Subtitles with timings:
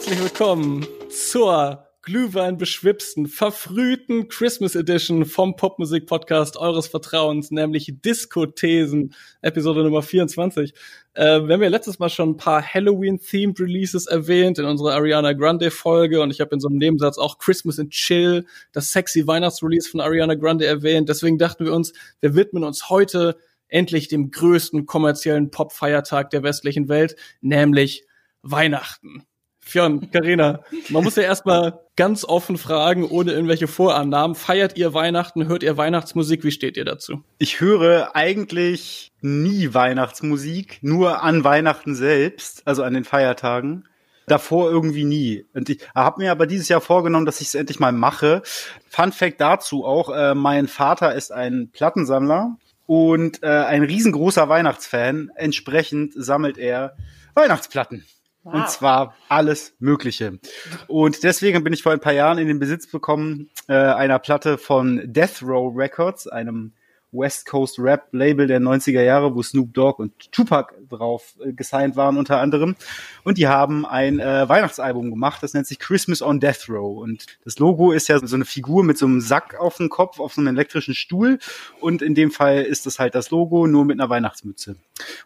[0.00, 10.00] herzlich willkommen zur glühweinbeschwipsten, verfrühten Christmas Edition vom Popmusik-Podcast eures Vertrauens, nämlich Diskothesen, Episode Nummer
[10.00, 10.72] 24.
[11.12, 15.34] Äh, wir haben ja letztes Mal schon ein paar Halloween-themed Releases erwähnt in unserer Ariana
[15.34, 19.90] Grande-Folge und ich habe in so einem Nebensatz auch Christmas and Chill, das sexy Weihnachtsrelease
[19.90, 21.10] von Ariana Grande erwähnt.
[21.10, 23.36] Deswegen dachten wir uns, wir widmen uns heute
[23.68, 28.06] endlich dem größten kommerziellen Pop-Feiertag der westlichen Welt, nämlich
[28.40, 29.26] Weihnachten.
[29.70, 34.34] Fionn, Karina, man muss ja erstmal ganz offen fragen, ohne irgendwelche Vorannahmen.
[34.34, 35.46] Feiert ihr Weihnachten?
[35.46, 36.42] Hört ihr Weihnachtsmusik?
[36.42, 37.22] Wie steht ihr dazu?
[37.38, 43.86] Ich höre eigentlich nie Weihnachtsmusik, nur an Weihnachten selbst, also an den Feiertagen.
[44.26, 45.46] Davor irgendwie nie.
[45.54, 48.42] Und ich habe mir aber dieses Jahr vorgenommen, dass ich es endlich mal mache.
[48.88, 55.30] Fun Fact dazu auch, äh, mein Vater ist ein Plattensammler und äh, ein riesengroßer Weihnachtsfan.
[55.36, 56.96] Entsprechend sammelt er
[57.34, 58.04] Weihnachtsplatten.
[58.42, 58.54] Wow.
[58.54, 60.38] Und zwar alles Mögliche.
[60.86, 64.56] Und deswegen bin ich vor ein paar Jahren in den Besitz bekommen äh, einer Platte
[64.56, 66.72] von Death Row Records, einem
[67.12, 71.96] West Coast Rap Label der 90er Jahre, wo Snoop Dogg und Tupac drauf äh, gesigned
[71.96, 72.76] waren unter anderem.
[73.24, 76.98] Und die haben ein äh, Weihnachtsalbum gemacht, das nennt sich Christmas on Death Row.
[76.98, 80.20] Und das Logo ist ja so eine Figur mit so einem Sack auf dem Kopf,
[80.20, 81.38] auf so einem elektrischen Stuhl.
[81.80, 84.70] Und in dem Fall ist das halt das Logo, nur mit einer Weihnachtsmütze.
[84.70, 84.78] Und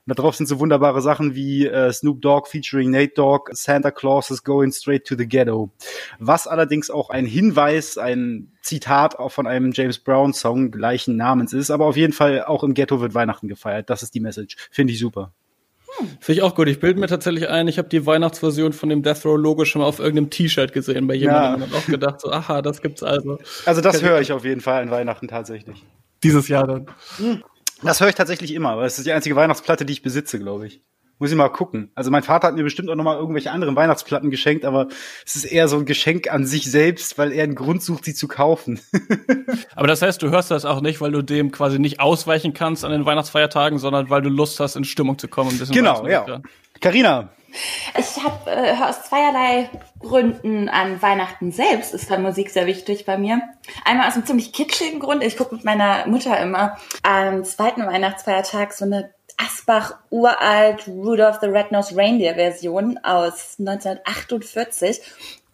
[0.07, 4.31] da drauf sind so wunderbare Sachen wie äh, Snoop Dogg featuring Nate Dogg, Santa Claus
[4.31, 5.71] is going straight to the ghetto.
[6.19, 11.53] Was allerdings auch ein Hinweis, ein Zitat auch von einem James Brown Song gleichen Namens
[11.53, 13.91] ist, aber auf jeden Fall auch im Ghetto wird Weihnachten gefeiert.
[13.91, 14.57] Das ist die Message.
[14.71, 15.33] Finde ich super.
[15.99, 16.09] Hm.
[16.21, 16.69] Finde ich auch gut.
[16.69, 19.83] Ich bilde mir tatsächlich ein, ich habe die Weihnachtsversion von dem Death Row Logo schon
[19.83, 21.67] mal auf irgendeinem T-Shirt gesehen bei jemandem ja.
[21.67, 23.39] und auch gedacht so, aha, das gibt's also.
[23.67, 25.85] Also das höre ich auf jeden Fall an Weihnachten tatsächlich.
[26.23, 26.87] Dieses Jahr dann.
[27.19, 27.45] Hm.
[27.83, 30.67] Das höre ich tatsächlich immer, aber es ist die einzige Weihnachtsplatte, die ich besitze, glaube
[30.67, 30.81] ich.
[31.19, 31.91] Muss ich mal gucken.
[31.95, 34.89] Also mein Vater hat mir bestimmt auch noch mal irgendwelche anderen Weihnachtsplatten geschenkt, aber
[35.25, 38.15] es ist eher so ein Geschenk an sich selbst, weil er einen Grund sucht, sie
[38.15, 38.81] zu kaufen.
[39.77, 42.85] aber das heißt, du hörst das auch nicht, weil du dem quasi nicht ausweichen kannst
[42.85, 45.51] an den Weihnachtsfeiertagen, sondern weil du Lust hast, in Stimmung zu kommen.
[45.51, 46.43] Ein bisschen genau, ja.
[46.85, 47.31] Carina.
[47.99, 53.17] Ich habe äh, aus zweierlei Gründen an Weihnachten selbst ist da Musik sehr wichtig bei
[53.17, 53.41] mir.
[53.87, 55.25] Einmal aus einem ziemlich kitschigen Grund.
[55.25, 61.47] Ich gucke mit meiner Mutter immer am zweiten Weihnachtsfeiertag so eine Asbach uralt Rudolph the
[61.47, 65.01] Red-Nosed Reindeer Version aus 1948.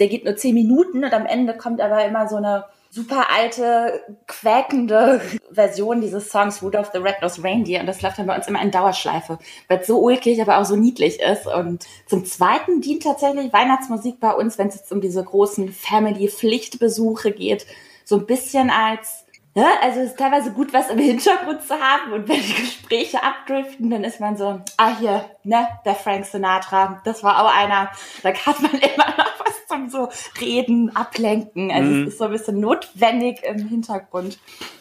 [0.00, 4.02] Der geht nur zehn Minuten und am Ende kommt aber immer so eine super alte,
[4.26, 5.20] quäkende
[5.50, 8.72] Version dieses Songs Rudolph the Red-Nosed Reindeer und das läuft dann bei uns immer in
[8.72, 11.46] Dauerschleife, weil es so ulkig, aber auch so niedlich ist.
[11.46, 17.30] Und zum Zweiten dient tatsächlich Weihnachtsmusik bei uns, wenn es jetzt um diese großen Family-Pflichtbesuche
[17.30, 17.66] geht,
[18.04, 19.24] so ein bisschen als
[19.54, 19.66] Ne?
[19.82, 23.90] Also es ist teilweise gut, was im Hintergrund zu haben und wenn die Gespräche abdriften,
[23.90, 27.90] dann ist man so, ah hier, ne, der Frank Sinatra, das war auch einer,
[28.22, 30.08] da hat man immer noch was zum so
[30.40, 31.72] Reden, Ablenken.
[31.72, 32.02] Also mhm.
[32.02, 34.38] es ist so ein bisschen notwendig im Hintergrund.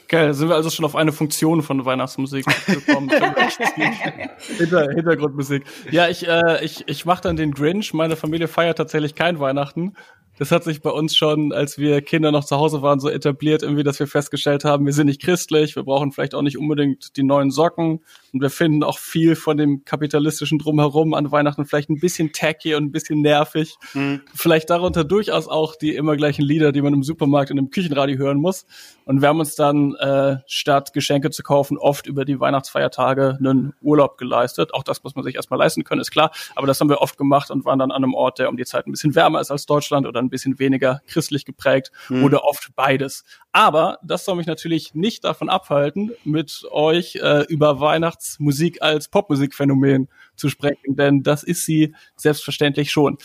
[0.08, 3.10] Geil, sind wir also schon auf eine Funktion von Weihnachtsmusik gekommen.
[4.58, 5.66] Hinter, Hintergrundmusik.
[5.92, 7.94] Ja, ich, äh, ich, ich mache dann den Grinch.
[7.94, 9.94] Meine Familie feiert tatsächlich kein Weihnachten
[10.40, 13.62] das hat sich bei uns schon, als wir Kinder noch zu Hause waren, so etabliert,
[13.62, 17.18] irgendwie, dass wir festgestellt haben, wir sind nicht christlich, wir brauchen vielleicht auch nicht unbedingt
[17.18, 18.00] die neuen Socken
[18.34, 22.76] und wir finden auch viel von dem kapitalistischen Drumherum an Weihnachten vielleicht ein bisschen tacky
[22.76, 23.76] und ein bisschen nervig.
[23.94, 24.22] Mhm.
[24.34, 28.18] Vielleicht darunter durchaus auch die immer gleichen Lieder, die man im Supermarkt und im Küchenradio
[28.18, 28.66] hören muss.
[29.06, 33.74] Und wir haben uns dann, äh, statt Geschenke zu kaufen, oft über die Weihnachtsfeiertage einen
[33.82, 34.74] Urlaub geleistet.
[34.74, 36.32] Auch das muss man sich erstmal leisten können, ist klar.
[36.56, 38.66] Aber das haben wir oft gemacht und waren dann an einem Ort, der um die
[38.66, 42.24] Zeit ein bisschen wärmer ist als Deutschland oder ein bisschen weniger christlich geprägt mhm.
[42.24, 43.24] oder oft beides.
[43.52, 47.80] Aber das soll mich natürlich nicht davon abhalten, mit euch äh, über
[48.20, 53.18] Weihnachtsmusik als Popmusikphänomen zu sprechen, denn das ist sie selbstverständlich schon.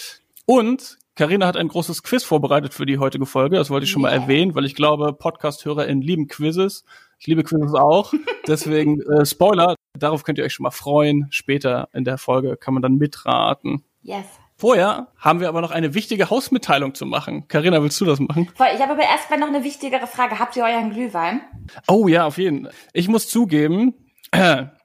[0.47, 3.57] Und Karina hat ein großes Quiz vorbereitet für die heutige Folge.
[3.57, 6.85] Das wollte ich schon mal erwähnen, weil ich glaube, Podcast-HörerInnen lieben Quizzes.
[7.19, 8.13] Ich liebe Quizzes auch.
[8.47, 11.27] Deswegen, äh, Spoiler, darauf könnt ihr euch schon mal freuen.
[11.31, 13.85] Später in der Folge kann man dann mitraten.
[14.03, 14.27] Yes.
[14.57, 17.49] Vorher haben wir aber noch eine wichtige Hausmitteilung zu machen.
[17.49, 18.49] Karina, willst du das machen?
[18.55, 20.39] Ich habe aber erstmal noch eine wichtigere Frage.
[20.39, 21.41] Habt ihr euren Glühwein?
[21.89, 22.65] Oh ja, auf jeden.
[22.65, 22.75] Fall.
[22.93, 23.95] Ich muss zugeben,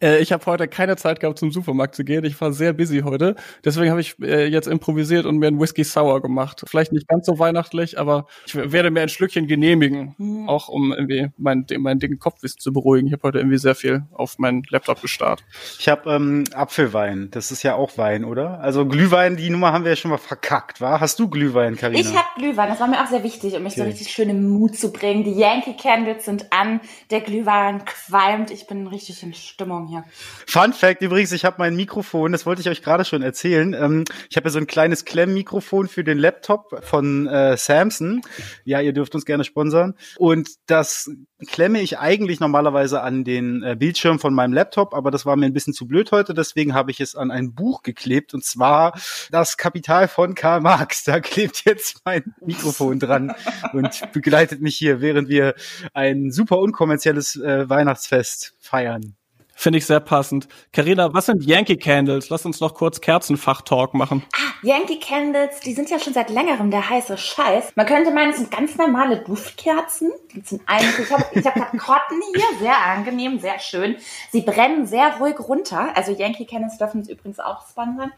[0.00, 2.24] äh, ich habe heute keine Zeit gehabt, zum Supermarkt zu gehen.
[2.24, 3.36] Ich war sehr busy heute.
[3.64, 6.62] Deswegen habe ich äh, jetzt improvisiert und mir einen Whisky Sour gemacht.
[6.66, 10.14] Vielleicht nicht ganz so weihnachtlich, aber ich werde mir ein Schlückchen genehmigen.
[10.18, 10.48] Mhm.
[10.48, 13.06] Auch um irgendwie meinen mein dicken Kopfwissen zu beruhigen.
[13.06, 15.44] Ich habe heute irgendwie sehr viel auf meinen Laptop gestarrt.
[15.78, 17.28] Ich habe ähm, Apfelwein.
[17.30, 18.60] Das ist ja auch Wein, oder?
[18.60, 21.00] Also Glühwein, die Nummer haben wir ja schon mal verkackt, war?
[21.00, 22.00] Hast du Glühwein, Karina?
[22.00, 22.68] Ich habe Glühwein.
[22.68, 23.82] Das war mir auch sehr wichtig, um mich okay.
[23.82, 25.24] so richtig schön im Mut zu bringen.
[25.24, 26.80] Die Yankee Candles sind an.
[27.10, 28.50] Der Glühwein qualmt.
[28.50, 29.81] Ich bin richtig in Stimmung.
[29.82, 30.04] Stimmung hier.
[30.46, 33.74] Fun Fact übrigens, ich habe mein Mikrofon, das wollte ich euch gerade schon erzählen.
[33.74, 38.22] Ähm, ich habe ja so ein kleines Klemmmikrofon für den Laptop von äh, Samsung.
[38.64, 39.94] Ja, ihr dürft uns gerne sponsern.
[40.18, 41.10] Und das
[41.46, 45.46] klemme ich eigentlich normalerweise an den äh, Bildschirm von meinem Laptop, aber das war mir
[45.46, 48.98] ein bisschen zu blöd heute, deswegen habe ich es an ein Buch geklebt und zwar
[49.30, 51.04] das Kapital von Karl Marx.
[51.04, 53.34] Da klebt jetzt mein Mikrofon dran
[53.72, 55.54] und begleitet mich hier, während wir
[55.94, 59.16] ein super unkommerzielles äh, Weihnachtsfest feiern.
[59.62, 60.48] Finde ich sehr passend.
[60.72, 62.30] Carina, was sind Yankee Candles?
[62.30, 64.24] Lass uns noch kurz Kerzenfach-Talk machen.
[64.34, 67.70] Ah, Yankee Candles, die sind ja schon seit längerem der heiße Scheiß.
[67.76, 70.10] Man könnte meinen, es sind ganz normale Duftkerzen.
[70.34, 73.94] Die sind eigentlich, ich habe ich hab Cotton hier, sehr angenehm, sehr schön.
[74.32, 75.92] Sie brennen sehr ruhig runter.
[75.94, 78.10] Also Yankee Candles dürfen uns übrigens auch sponsern.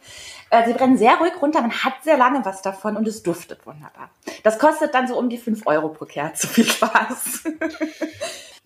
[0.48, 3.66] Äh, sie brennen sehr ruhig runter, man hat sehr lange was davon und es duftet
[3.66, 4.08] wunderbar.
[4.44, 6.48] Das kostet dann so um die fünf Euro pro Kerze.
[6.48, 7.44] Viel Spaß.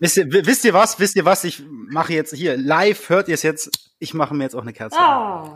[0.01, 0.97] Wisst ihr, wisst ihr was?
[0.97, 1.43] Wisst ihr was?
[1.43, 3.89] Ich mache jetzt hier live, hört ihr es jetzt?
[3.97, 4.95] Ich mache mir jetzt auch eine Kerze.
[4.97, 5.55] Oh.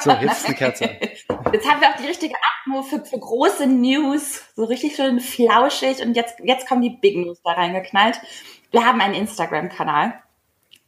[0.00, 0.84] So, jetzt ist eine Kerze.
[1.52, 4.42] Jetzt haben wir auch die richtige Atmo für, für große News.
[4.54, 6.00] So richtig schön flauschig.
[6.02, 8.20] Und jetzt, jetzt kommen die Big News da reingeknallt.
[8.70, 10.20] Wir haben einen Instagram-Kanal.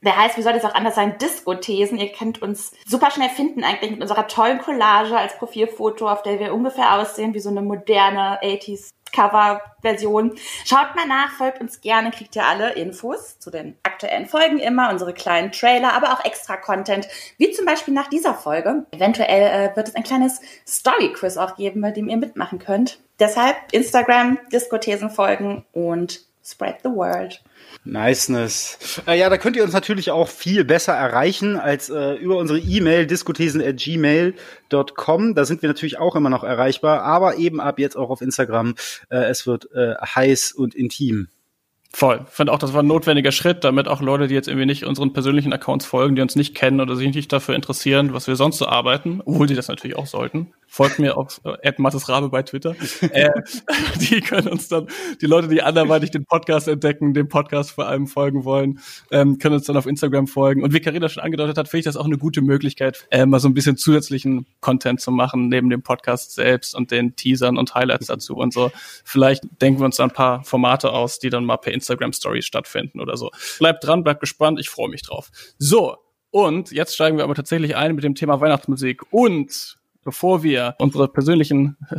[0.03, 1.99] Der heißt, wie soll das auch anders sein, Disco-Thesen.
[1.99, 6.39] Ihr könnt uns super schnell finden eigentlich mit unserer tollen Collage als Profilfoto, auf der
[6.39, 10.33] wir ungefähr aussehen wie so eine moderne 80s Cover-Version.
[10.65, 14.91] Schaut mal nach, folgt uns gerne, kriegt ihr alle Infos zu den aktuellen Folgen immer,
[14.91, 18.87] unsere kleinen Trailer, aber auch extra Content, wie zum Beispiel nach dieser Folge.
[18.91, 22.99] Eventuell äh, wird es ein kleines Story-Quiz auch geben, bei dem ihr mitmachen könnt.
[23.21, 27.41] Deshalb Instagram, Diskothesen folgen und spread the word.
[27.85, 29.01] Niceness.
[29.07, 32.59] Äh, ja, da könnt ihr uns natürlich auch viel besser erreichen als äh, über unsere
[32.59, 35.35] E-Mail diskuthesen@gmail.com.
[35.35, 38.75] Da sind wir natürlich auch immer noch erreichbar, aber eben ab jetzt auch auf Instagram.
[39.09, 41.29] Äh, es wird äh, heiß und intim.
[41.95, 42.25] Voll.
[42.27, 44.85] Ich finde auch, das war ein notwendiger Schritt, damit auch Leute, die jetzt irgendwie nicht
[44.87, 48.37] unseren persönlichen Accounts folgen, die uns nicht kennen oder sich nicht dafür interessieren, was wir
[48.37, 51.73] sonst so arbeiten, obwohl die das natürlich auch sollten, folgt mir auf äh,
[52.09, 52.75] Rabe bei Twitter.
[53.11, 53.29] äh,
[54.01, 54.87] die können uns dann,
[55.21, 58.81] die Leute, die anderweitig den Podcast entdecken, dem Podcast vor allem folgen wollen,
[59.11, 60.65] ähm, können uns dann auf Instagram folgen.
[60.65, 63.39] Und wie Carina schon angedeutet hat, finde ich das auch eine gute Möglichkeit, äh, mal
[63.39, 67.75] so ein bisschen zusätzlichen Content zu machen, neben dem Podcast selbst und den Teasern und
[67.75, 68.73] Highlights dazu und so.
[69.05, 72.47] Vielleicht denken wir uns da ein paar Formate aus, die dann mal per Instagram Stories
[72.47, 73.31] stattfinden oder so.
[73.59, 75.31] Bleibt dran, bleibt gespannt, ich freue mich drauf.
[75.59, 75.97] So,
[76.31, 81.09] und jetzt steigen wir aber tatsächlich ein mit dem Thema Weihnachtsmusik und bevor wir unsere
[81.09, 81.77] persönlichen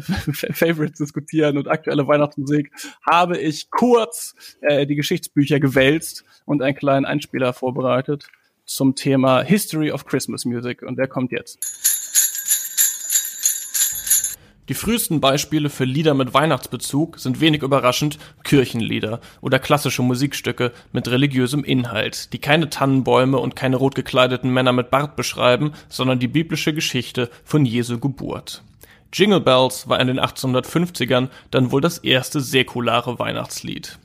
[0.51, 2.71] Favorites diskutieren und aktuelle Weihnachtsmusik,
[3.09, 8.27] habe ich kurz äh, die Geschichtsbücher gewälzt und einen kleinen Einspieler vorbereitet
[8.65, 11.92] zum Thema History of Christmas Music und der kommt jetzt.
[14.69, 21.09] Die frühesten Beispiele für Lieder mit Weihnachtsbezug sind wenig überraschend Kirchenlieder oder klassische Musikstücke mit
[21.09, 26.29] religiösem Inhalt, die keine Tannenbäume und keine rot gekleideten Männer mit Bart beschreiben, sondern die
[26.29, 28.63] biblische Geschichte von Jesu Geburt.
[29.11, 33.99] Jingle Bells war in den 1850ern dann wohl das erste säkulare Weihnachtslied.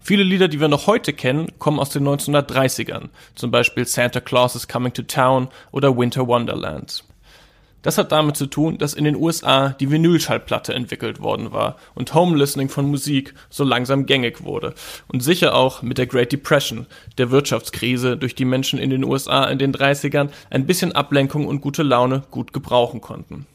[0.00, 4.56] Viele Lieder, die wir noch heute kennen, kommen aus den 1930ern, zum Beispiel Santa Claus
[4.56, 7.04] is Coming to Town oder Winter Wonderland.
[7.82, 12.14] Das hat damit zu tun, dass in den USA die Vinylschallplatte entwickelt worden war und
[12.14, 14.74] Home Listening von Musik so langsam gängig wurde.
[15.08, 16.86] Und sicher auch mit der Great Depression,
[17.18, 21.60] der Wirtschaftskrise, durch die Menschen in den USA in den 30ern ein bisschen Ablenkung und
[21.60, 23.46] gute Laune gut gebrauchen konnten.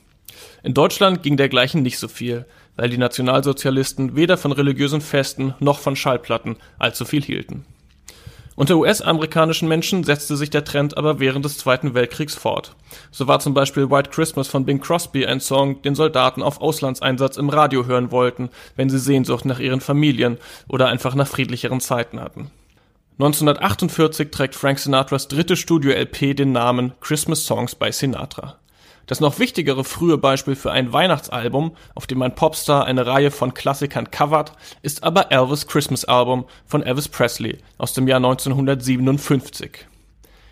[0.61, 5.79] In Deutschland ging dergleichen nicht so viel, weil die Nationalsozialisten weder von religiösen Festen noch
[5.79, 7.65] von Schallplatten allzu viel hielten.
[8.57, 12.75] Unter US-amerikanischen Menschen setzte sich der Trend aber während des Zweiten Weltkriegs fort.
[13.11, 17.37] So war zum Beispiel White Christmas von Bing Crosby ein Song, den Soldaten auf Auslandseinsatz
[17.37, 22.19] im Radio hören wollten, wenn sie Sehnsucht nach ihren Familien oder einfach nach friedlicheren Zeiten
[22.19, 22.49] hatten.
[23.19, 28.57] 1948 trägt Frank Sinatras dritte Studio-LP den Namen Christmas Songs by Sinatra.
[29.07, 33.53] Das noch wichtigere frühe Beispiel für ein Weihnachtsalbum, auf dem ein Popstar eine Reihe von
[33.53, 39.87] Klassikern covert, ist aber Elvis Christmas Album von Elvis Presley aus dem Jahr 1957.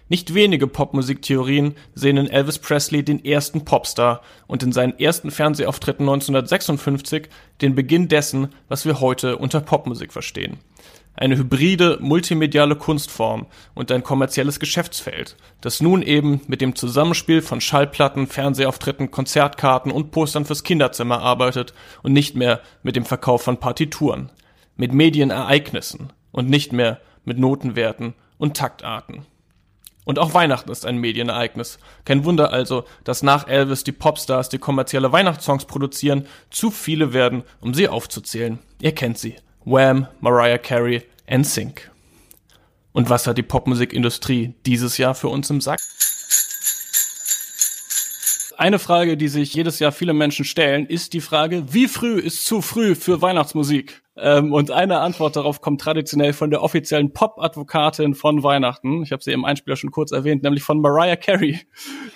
[0.08, 6.08] Nicht wenige Popmusiktheorien sehen in Elvis Presley den ersten Popstar und in seinen ersten Fernsehauftritten
[6.08, 7.28] 1956
[7.62, 10.60] den Beginn dessen, was wir heute unter Popmusik verstehen
[11.16, 17.62] eine hybride, multimediale Kunstform und ein kommerzielles Geschäftsfeld, das nun eben mit dem Zusammenspiel von
[17.62, 23.60] Schallplatten, Fernsehauftritten, Konzertkarten und Postern fürs Kinderzimmer arbeitet und nicht mehr mit dem Verkauf von
[23.60, 24.30] Partituren,
[24.76, 29.26] mit Medienereignissen und nicht mehr mit Notenwerten und Taktarten.
[30.06, 31.80] Und auch Weihnachten ist ein Medienereignis.
[32.06, 37.44] Kein Wunder also, dass nach Elvis die Popstars, die kommerzielle Weihnachtssongs produzieren, zu viele werden,
[37.60, 38.60] um sie aufzuzählen.
[38.80, 39.36] Ihr kennt sie.
[39.66, 41.90] Wham, Mariah Carey, NSYNC.
[42.92, 45.80] Und was hat die Popmusikindustrie dieses Jahr für uns im Sack?
[48.58, 52.46] Eine Frage, die sich jedes Jahr viele Menschen stellen, ist die Frage, wie früh ist
[52.46, 54.05] zu früh für Weihnachtsmusik?
[54.18, 59.04] Ähm, und eine Antwort darauf kommt traditionell von der offiziellen Pop-Advokatin von Weihnachten.
[59.04, 61.60] Ich habe sie im Einspieler schon kurz erwähnt, nämlich von Mariah Carey.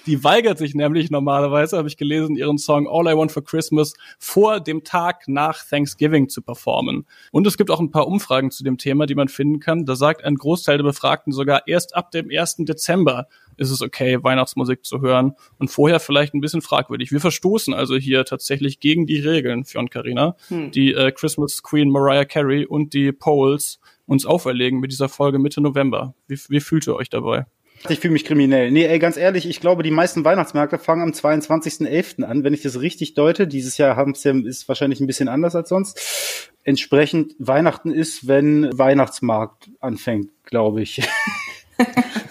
[0.06, 3.94] Die weigert sich nämlich normalerweise, habe ich gelesen, ihren Song All I Want for Christmas
[4.18, 7.06] vor dem Tag nach Thanksgiving zu performen.
[7.32, 9.86] Und es gibt auch ein paar Umfragen zu dem Thema, die man finden kann.
[9.86, 12.58] Da sagt ein Großteil der Befragten sogar erst ab dem 1.
[12.60, 13.28] Dezember
[13.60, 17.12] ist es okay, Weihnachtsmusik zu hören und vorher vielleicht ein bisschen fragwürdig.
[17.12, 20.72] Wir verstoßen also hier tatsächlich gegen die Regeln, Fionn Carina, hm.
[20.72, 25.62] die äh, Christmas Queen Mariah Carey und die Polls uns auferlegen mit dieser Folge Mitte
[25.62, 26.16] November.
[26.28, 27.46] Wie, wie fühlt ihr euch dabei?
[27.88, 28.72] Ich fühle mich kriminell.
[28.72, 32.24] Nee, ey, ganz ehrlich, ich glaube, die meisten Weihnachtsmärkte fangen am 22.11.
[32.24, 33.48] an, wenn ich das richtig deute.
[33.48, 36.52] Dieses Jahr haben es ja, ist wahrscheinlich ein bisschen anders als sonst.
[36.64, 41.02] Entsprechend Weihnachten ist, wenn Weihnachtsmarkt anfängt, glaube ich.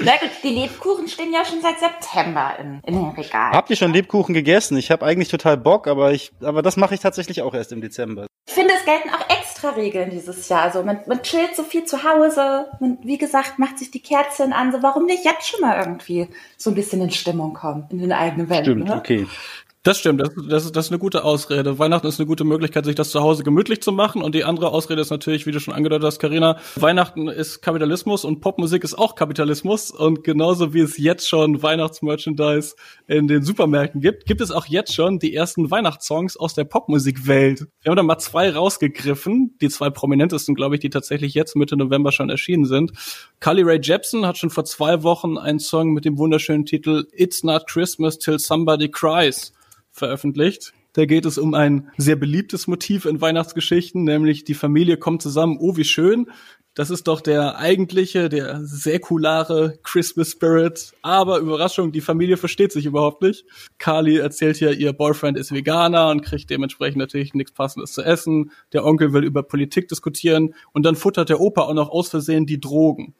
[0.00, 3.52] Na gut, die Lebkuchen stehen ja schon seit September in, in den Regalen.
[3.54, 4.76] Habt ihr schon Lebkuchen gegessen?
[4.76, 7.80] Ich habe eigentlich total Bock, aber ich, aber das mache ich tatsächlich auch erst im
[7.80, 8.26] Dezember.
[8.46, 10.70] Ich finde, es gelten auch extra Regeln dieses Jahr.
[10.70, 12.66] So, man, man chillt so viel zu Hause.
[12.80, 14.72] Man, wie gesagt, macht sich die Kerzen an.
[14.72, 18.12] So, warum nicht jetzt schon mal irgendwie so ein bisschen in Stimmung kommen in den
[18.12, 18.64] eigenen Wänden?
[18.64, 18.96] Stimmt, ne?
[18.96, 19.26] okay.
[19.84, 21.78] Das stimmt, das, das, ist, das ist eine gute Ausrede.
[21.78, 24.22] Weihnachten ist eine gute Möglichkeit, sich das zu Hause gemütlich zu machen.
[24.22, 28.24] Und die andere Ausrede ist natürlich, wie du schon angedeutet hast, Karina, Weihnachten ist Kapitalismus
[28.24, 29.90] und Popmusik ist auch Kapitalismus.
[29.90, 32.76] Und genauso wie es jetzt schon Weihnachtsmerchandise
[33.08, 37.66] in den Supermärkten gibt, gibt es auch jetzt schon die ersten Weihnachtssongs aus der Popmusikwelt.
[37.82, 41.76] Wir haben da mal zwei rausgegriffen, die zwei prominentesten, glaube ich, die tatsächlich jetzt Mitte
[41.76, 42.92] November schon erschienen sind.
[43.38, 47.44] Carly Rae Jepsen hat schon vor zwei Wochen einen Song mit dem wunderschönen Titel It's
[47.44, 49.52] Not Christmas Till Somebody Cries
[49.94, 50.74] veröffentlicht.
[50.92, 55.56] Da geht es um ein sehr beliebtes Motiv in Weihnachtsgeschichten, nämlich die Familie kommt zusammen,
[55.60, 56.26] oh wie schön,
[56.74, 60.92] das ist doch der eigentliche, der säkulare Christmas Spirit.
[61.02, 63.44] Aber Überraschung, die Familie versteht sich überhaupt nicht.
[63.78, 68.50] Carly erzählt ja, ihr Boyfriend ist Veganer und kriegt dementsprechend natürlich nichts Passendes zu essen.
[68.72, 72.44] Der Onkel will über Politik diskutieren und dann futtert der Opa auch noch aus Versehen
[72.44, 73.14] die Drogen.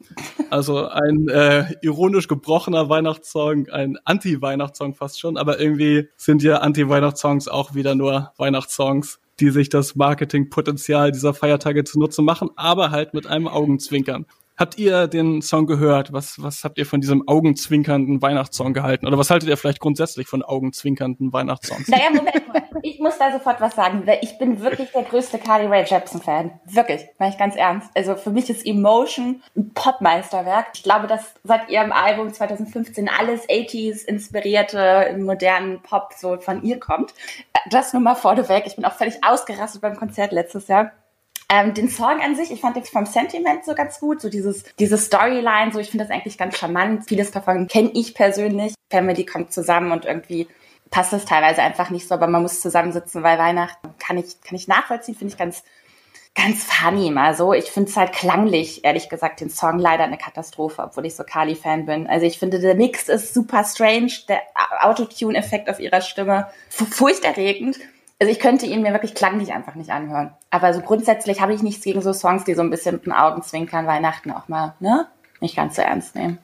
[0.49, 7.47] Also ein äh, ironisch gebrochener Weihnachtssong, ein Anti-Weihnachtssong fast schon, aber irgendwie sind ja Anti-Weihnachtssongs
[7.47, 13.27] auch wieder nur Weihnachtssongs die sich das Marketingpotenzial dieser Feiertage zunutze machen, aber halt mit
[13.27, 14.25] einem Augenzwinkern.
[14.57, 16.13] Habt ihr den Song gehört?
[16.13, 19.05] Was, was habt ihr von diesem augenzwinkernden Weihnachtssong gehalten?
[19.05, 21.89] Oder was haltet ihr vielleicht grundsätzlich von augenzwinkernden Weihnachtssongs?
[21.89, 22.41] Naja, Moment,
[22.81, 24.05] ich muss da sofort was sagen.
[24.21, 26.59] Ich bin wirklich der größte Carly Rae Jepsen-Fan.
[26.65, 27.89] Wirklich, meine ich ganz ernst.
[27.95, 30.67] Also für mich ist Emotion ein Popmeisterwerk.
[30.73, 36.79] Ich glaube, dass seit ihrem Album 2015 alles 80s inspirierte modernen Pop so von ihr
[36.79, 37.13] kommt.
[37.69, 38.67] Das nur mal vorneweg.
[38.67, 40.93] Ich bin auch völlig ausgerastet beim Konzert letztes Jahr.
[41.49, 44.63] Ähm, den Song an sich, ich fand den vom Sentiment so ganz gut, so dieses,
[44.79, 47.07] diese Storyline, so ich finde das eigentlich ganz charmant.
[47.07, 48.73] Vieles davon kenne ich persönlich.
[48.91, 50.47] Family kommt zusammen und irgendwie
[50.89, 54.55] passt das teilweise einfach nicht so, aber man muss zusammensitzen, weil Weihnachten kann ich, kann
[54.55, 55.63] ich nachvollziehen, finde ich ganz,
[56.33, 57.53] ganz funny mal so.
[57.53, 61.23] Ich finde es halt klanglich, ehrlich gesagt, den Song leider eine Katastrophe, obwohl ich so
[61.23, 62.07] Kali-Fan bin.
[62.07, 64.41] Also ich finde, der Mix ist super strange, der
[64.81, 67.77] Autotune-Effekt auf ihrer Stimme furchterregend
[68.19, 70.33] also ich könnte ihn mir wirklich klanglich einfach nicht anhören.
[70.49, 73.13] Aber so grundsätzlich habe ich nichts gegen so Songs, die so ein bisschen mit den
[73.13, 75.07] Augenzwinkern Weihnachten auch mal, ne?
[75.41, 76.37] Nicht ganz so ernst nehmen.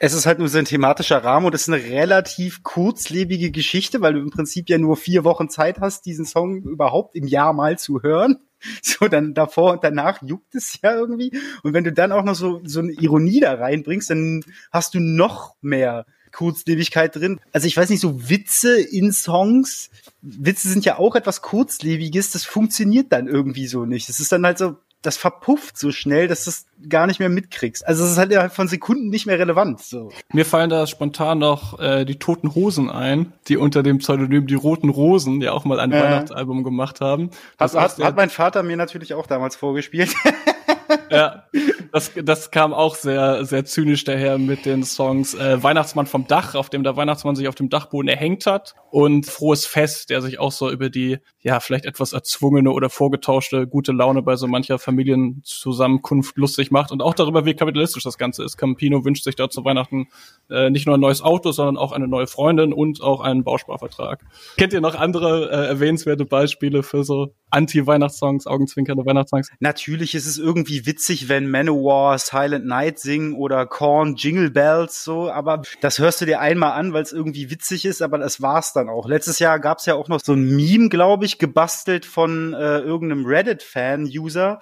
[0.00, 4.00] Es ist halt nur so ein thematischer Rahmen und es ist eine relativ kurzlebige Geschichte,
[4.00, 7.52] weil du im Prinzip ja nur vier Wochen Zeit hast, diesen Song überhaupt im Jahr
[7.52, 8.38] mal zu hören.
[8.82, 11.30] So, dann davor und danach juckt es ja irgendwie.
[11.62, 14.42] Und wenn du dann auch noch so, so eine Ironie da reinbringst, dann
[14.72, 17.40] hast du noch mehr Kurzlebigkeit drin.
[17.52, 22.44] Also ich weiß nicht, so Witze in Songs, Witze sind ja auch etwas Kurzlebiges, das
[22.44, 24.08] funktioniert dann irgendwie so nicht.
[24.08, 27.28] Das ist dann halt so, das verpufft so schnell, dass du es gar nicht mehr
[27.28, 27.86] mitkriegst.
[27.86, 29.80] Also es ist halt innerhalb von Sekunden nicht mehr relevant.
[29.80, 30.10] So.
[30.32, 34.54] Mir fallen da spontan noch äh, die Toten Hosen ein, die unter dem Pseudonym die
[34.54, 36.02] Roten Rosen ja auch mal ein äh.
[36.02, 37.30] Weihnachtsalbum gemacht haben.
[37.58, 40.12] Das hat, hat, hat mein Vater mir natürlich auch damals vorgespielt.
[41.10, 41.44] ja,
[41.92, 46.54] das, das kam auch sehr, sehr zynisch daher mit den Songs äh, Weihnachtsmann vom Dach,
[46.54, 50.38] auf dem der Weihnachtsmann sich auf dem Dachboden erhängt hat und Frohes Fest, der sich
[50.38, 54.78] auch so über die, ja, vielleicht etwas erzwungene oder vorgetauschte gute Laune bei so mancher
[54.78, 58.56] Familienzusammenkunft lustig macht und auch darüber, wie kapitalistisch das Ganze ist.
[58.56, 60.08] Campino wünscht sich da zu Weihnachten
[60.50, 64.24] äh, nicht nur ein neues Auto, sondern auch eine neue Freundin und auch einen Bausparvertrag.
[64.56, 69.50] Kennt ihr noch andere äh, erwähnenswerte Beispiele für so Anti-Weihnachtssongs, augenzwinkernde Weihnachtssongs?
[69.60, 75.30] Natürlich ist es irgendwie witzig, wenn Manowar Silent Night singen oder Korn Jingle Bells so,
[75.30, 78.72] aber das hörst du dir einmal an, weil es irgendwie witzig ist, aber das war's
[78.72, 79.08] dann auch.
[79.08, 83.26] Letztes Jahr gab's ja auch noch so ein Meme, glaube ich, gebastelt von äh, irgendeinem
[83.26, 84.58] Reddit-Fan-User,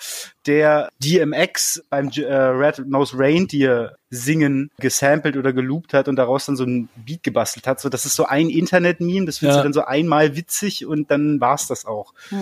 [0.46, 6.56] der DMX beim äh, Red Nose Reindeer Singen gesampelt oder geloopt hat und daraus dann
[6.56, 7.80] so ein Beat gebastelt hat.
[7.80, 9.62] So, das ist so ein Internet-Meme, das findest ja.
[9.62, 12.14] du dann so einmal witzig und dann war's das auch.
[12.28, 12.38] Hm.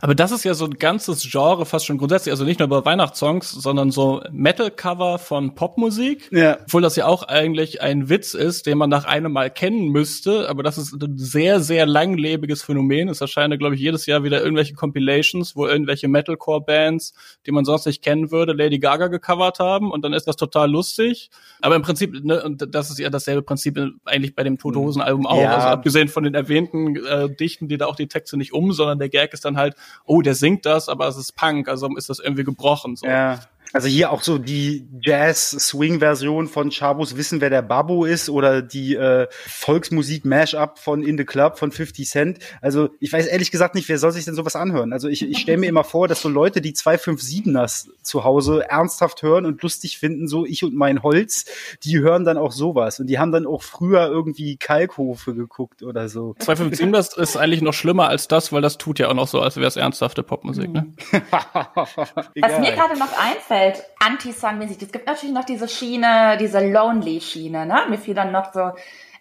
[0.00, 2.84] Aber das ist ja so ein ganzes Genre fast schon grundsätzlich, also nicht nur bei
[2.84, 6.30] Weihnachtssongs, sondern so Metal-Cover von Popmusik.
[6.32, 6.58] Ja.
[6.62, 10.48] Obwohl das ja auch eigentlich ein Witz ist, den man nach einem Mal kennen müsste,
[10.48, 13.10] aber das ist ein sehr, sehr langlebiges Phänomen.
[13.10, 17.12] Es erscheinen, glaube ich, jedes Jahr wieder irgendwelche Compilations, wo irgendwelche Metalcore-Bands,
[17.46, 20.70] die man sonst nicht kennen würde, Lady Gaga gecovert haben und dann ist das total
[20.70, 21.30] lustig.
[21.60, 25.02] Aber im Prinzip, ne, und das ist ja dasselbe Prinzip eigentlich bei dem Tote Hosen
[25.02, 25.40] Album auch.
[25.40, 25.54] Ja.
[25.54, 28.98] Also abgesehen von den erwähnten äh, Dichten, die da auch die Texte nicht um, sondern
[28.98, 29.74] der Gag ist dann halt,
[30.04, 32.96] oh, der singt das, aber es ist Punk, also ist das irgendwie gebrochen.
[32.96, 33.06] So.
[33.06, 33.40] Ja.
[33.74, 38.94] Also hier auch so die Jazz-Swing-Version von Chabos Wissen, wer der Babo ist oder die
[38.94, 42.38] äh, Volksmusik-Mash-up von In the Club von 50 Cent.
[42.60, 44.92] Also ich weiß ehrlich gesagt nicht, wer soll sich denn sowas anhören?
[44.92, 49.22] Also ich, ich stelle mir immer vor, dass so Leute, die 257ers zu Hause ernsthaft
[49.22, 51.44] hören und lustig finden, so ich und mein Holz,
[51.82, 53.00] die hören dann auch sowas.
[53.00, 56.36] Und die haben dann auch früher irgendwie Kalkhofe geguckt oder so.
[56.38, 59.56] 257ers ist eigentlich noch schlimmer als das, weil das tut ja auch noch so, als
[59.56, 60.70] wäre es ernsthafte Popmusik.
[60.70, 60.92] Ne?
[61.34, 64.82] Was mir gerade noch einfällt, halt Anti-Song-mäßig.
[64.82, 67.82] Es gibt natürlich noch diese Schiene, diese Lonely-Schiene, ne?
[67.88, 68.72] Mir fiel dann noch so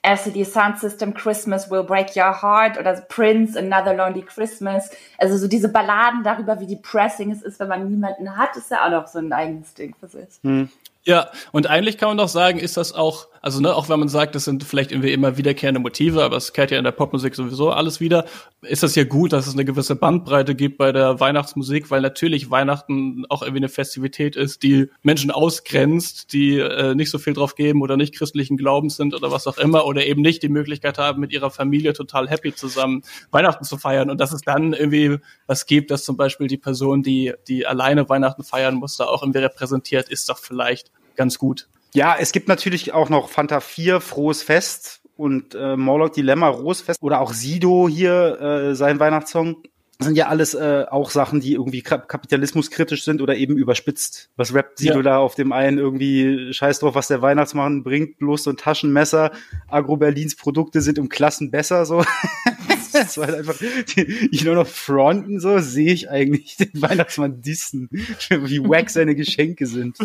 [0.03, 4.91] LCD Sound System Christmas Will Break Your Heart oder Prince Another Lonely Christmas.
[5.17, 8.85] Also so diese Balladen darüber, wie depressing es ist, wenn man niemanden hat, ist ja
[8.85, 10.27] auch noch so ein eigenes Ding für sich.
[10.43, 10.69] Hm.
[11.03, 14.07] Ja, und eigentlich kann man doch sagen, ist das auch, also ne, auch wenn man
[14.07, 17.35] sagt, das sind vielleicht irgendwie immer wiederkehrende Motive, aber es kehrt ja in der Popmusik
[17.35, 18.23] sowieso alles wieder,
[18.61, 22.51] ist das ja gut, dass es eine gewisse Bandbreite gibt bei der Weihnachtsmusik, weil natürlich
[22.51, 27.55] Weihnachten auch irgendwie eine Festivität ist, die Menschen ausgrenzt, die äh, nicht so viel drauf
[27.55, 30.97] geben oder nicht christlichen Glaubens sind oder was auch immer oder eben nicht die Möglichkeit
[30.97, 35.17] haben, mit ihrer Familie total happy zusammen Weihnachten zu feiern und dass es dann irgendwie
[35.47, 39.21] was gibt, dass zum Beispiel die Person, die, die alleine Weihnachten feiern muss, da auch
[39.21, 41.67] irgendwie repräsentiert, ist doch vielleicht ganz gut.
[41.93, 47.01] Ja, es gibt natürlich auch noch Fanta 4, Frohes Fest und äh, Morlock Dilemma, Fest
[47.01, 49.57] oder auch Sido hier, äh, sein Weihnachtssong.
[49.99, 54.31] Das sind ja alles äh, auch Sachen, die irgendwie kapitalismuskritisch sind oder eben überspitzt.
[54.35, 55.01] Was rappt Sido ja.
[55.03, 59.31] da auf dem einen irgendwie Scheiß drauf, was der Weihnachtsmann bringt, bloß so ein Taschenmesser.
[59.69, 62.03] Agro-Berlins Produkte sind um Klassen besser, so.
[62.93, 67.41] das war halt einfach, die, ich nur noch fronten, so sehe ich eigentlich den Weihnachtsmann
[67.41, 67.87] dissen,
[68.29, 69.97] wie wack seine Geschenke sind.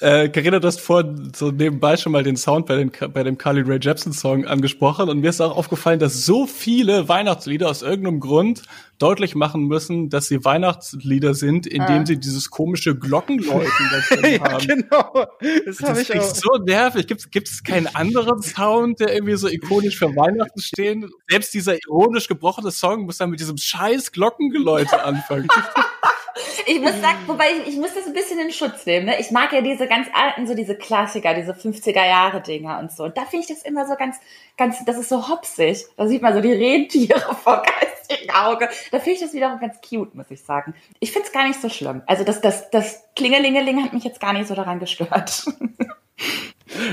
[0.00, 3.36] Äh, Carina, du hast vorhin so nebenbei schon mal den Sound bei, den, bei dem
[3.36, 7.82] Carly Ray Jepsen Song angesprochen und mir ist auch aufgefallen, dass so viele Weihnachtslieder aus
[7.82, 8.62] irgendeinem Grund
[8.98, 12.06] deutlich machen müssen, dass sie Weihnachtslieder sind, indem ah.
[12.06, 13.70] sie dieses komische Glockenläuten
[14.22, 14.66] ja, haben.
[14.66, 15.26] Genau.
[15.66, 16.34] Das, das ich auch.
[16.34, 17.06] so nervig.
[17.06, 21.04] Gibt es keinen anderen Sound, der irgendwie so ikonisch für Weihnachten steht?
[21.28, 25.48] Selbst dieser ironisch gebrochene Song muss dann mit diesem scheiß Glockengeläute anfangen.
[26.66, 29.06] ich muss sagen, wobei ich, ich muss das ein bisschen in Schutz nehmen.
[29.06, 29.20] Ne?
[29.20, 33.04] Ich mag ja diese ganz alten, so diese Klassiker, diese 50er Jahre Dinger und so.
[33.04, 34.16] Und da finde ich das immer so ganz,
[34.56, 35.84] ganz, das ist so hopsig.
[35.96, 38.68] Da sieht man so die Rentiere vor geistigen Auge.
[38.90, 40.74] Da finde ich das wiederum ganz cute, muss ich sagen.
[41.00, 42.02] Ich finde es gar nicht so schlimm.
[42.06, 45.44] Also das, das, das Klingelingeling hat mich jetzt gar nicht so daran gestört.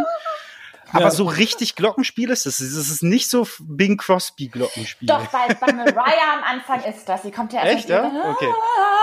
[0.92, 1.10] Aber ja.
[1.10, 2.60] so richtig Glockenspiel ist es.
[2.60, 5.08] Es ist nicht so Bing Crosby Glockenspiel.
[5.08, 7.22] Doch, bei, bei Mariah am Anfang ist das.
[7.22, 8.06] Sie kommt ja erst Echt, ja?
[8.06, 8.52] Okay.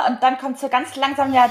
[0.08, 1.46] Und dann kommt so ganz langsam ja.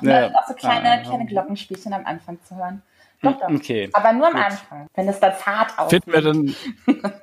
[0.00, 2.82] Und dann sind auch so kleine, kleine Glockenspielchen am Anfang zu hören.
[3.24, 3.54] Doch, doch.
[3.54, 3.90] Okay.
[3.92, 4.42] Aber nur am Gut.
[4.42, 6.04] Anfang, wenn es dann fad aussieht.
[6.04, 6.56] Finden wir denn,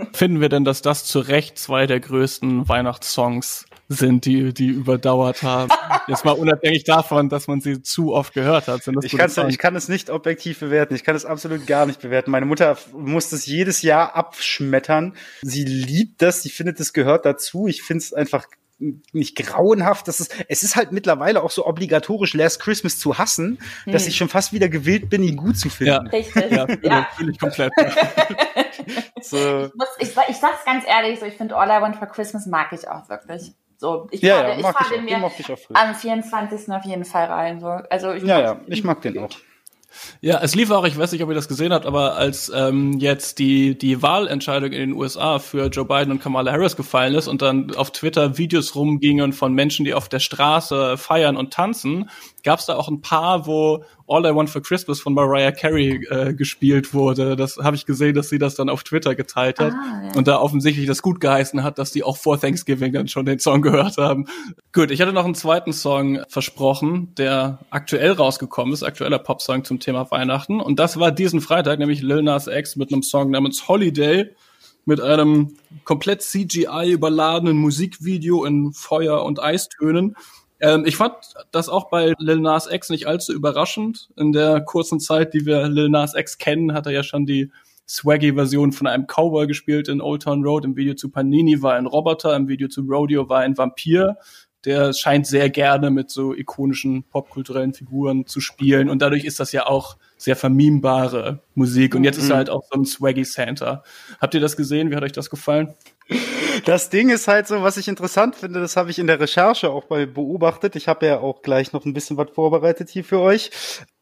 [0.14, 5.44] finden wir denn, dass das zu Recht zwei der größten Weihnachtssongs sind, die, die überdauert
[5.44, 5.72] haben.
[6.08, 8.88] Jetzt mal unabhängig davon, dass man sie zu oft gehört hat.
[9.04, 10.96] ich, ich kann es nicht objektiv bewerten.
[10.96, 12.32] Ich kann es absolut gar nicht bewerten.
[12.32, 15.14] Meine Mutter muss das jedes Jahr abschmettern.
[15.42, 16.42] Sie liebt das.
[16.42, 17.68] Sie findet, es gehört dazu.
[17.68, 18.48] Ich finde es einfach
[19.12, 20.08] nicht grauenhaft.
[20.08, 23.94] Das ist, es ist halt mittlerweile auch so obligatorisch, Last Christmas zu hassen, hm.
[23.94, 26.06] dass ich schon fast wieder gewillt bin, ihn gut zu finden.
[26.06, 26.52] Ja, richtig.
[26.52, 27.08] Ja, ja.
[27.20, 27.72] ich komplett.
[29.22, 29.66] so.
[29.66, 32.46] ich, muss, ich, ich sag's ganz ehrlich, so ich finde All I Want for Christmas
[32.46, 33.54] mag ich auch wirklich.
[33.78, 35.32] So, ich ja, fahre, ja, ich fahre den mir
[35.74, 36.72] am 24.
[36.72, 37.60] auf jeden Fall rein.
[37.60, 37.68] So.
[37.68, 39.30] Also ich ja, ja, ich mag den auch.
[40.22, 43.00] Ja, es lief auch, ich weiß nicht, ob ihr das gesehen habt, aber als ähm,
[43.00, 47.28] jetzt die, die Wahlentscheidung in den USA für Joe Biden und Kamala Harris gefallen ist
[47.28, 52.10] und dann auf Twitter Videos rumgingen von Menschen, die auf der Straße feiern und tanzen,
[52.44, 56.06] gab es da auch ein paar, wo All I Want for Christmas von Mariah Carey
[56.10, 57.36] äh, gespielt wurde.
[57.36, 60.18] Das habe ich gesehen, dass sie das dann auf Twitter geteilt hat ah, ja.
[60.18, 63.40] und da offensichtlich das gut geheißen hat, dass die auch vor Thanksgiving dann schon den
[63.40, 64.26] Song gehört haben.
[64.74, 69.80] Gut, ich hatte noch einen zweiten Song versprochen, der aktuell rausgekommen ist, aktueller Popsong zum
[69.80, 73.68] Thema Weihnachten und das war diesen Freitag, nämlich Lil Nas X mit einem Song namens
[73.68, 74.30] Holiday
[74.86, 80.16] mit einem komplett CGI überladenen Musikvideo in Feuer- und Eistönen
[80.62, 81.16] ähm, ich fand
[81.52, 84.10] das auch bei Lil Nas X nicht allzu überraschend.
[84.16, 87.52] In der kurzen Zeit, die wir Lil Nas X kennen, hat er ja schon die
[87.90, 90.64] Swaggy-Version von einem Cowboy gespielt in Old Town Road.
[90.64, 94.18] Im Video zu Panini war ein Roboter, im Video zu Rodeo war ein Vampir.
[94.64, 99.52] Der scheint sehr gerne mit so ikonischen popkulturellen Figuren zu spielen und dadurch ist das
[99.52, 101.96] ja auch sehr vermimbare Musik.
[101.96, 102.38] Und jetzt ist er mhm.
[102.38, 103.84] halt auch so ein Swaggy Santa.
[104.20, 104.92] Habt ihr das gesehen?
[104.92, 105.74] Wie hat euch das gefallen?
[106.66, 109.70] Das Ding ist halt so, was ich interessant finde, das habe ich in der Recherche
[109.70, 110.76] auch bei beobachtet.
[110.76, 113.52] Ich habe ja auch gleich noch ein bisschen was vorbereitet hier für euch.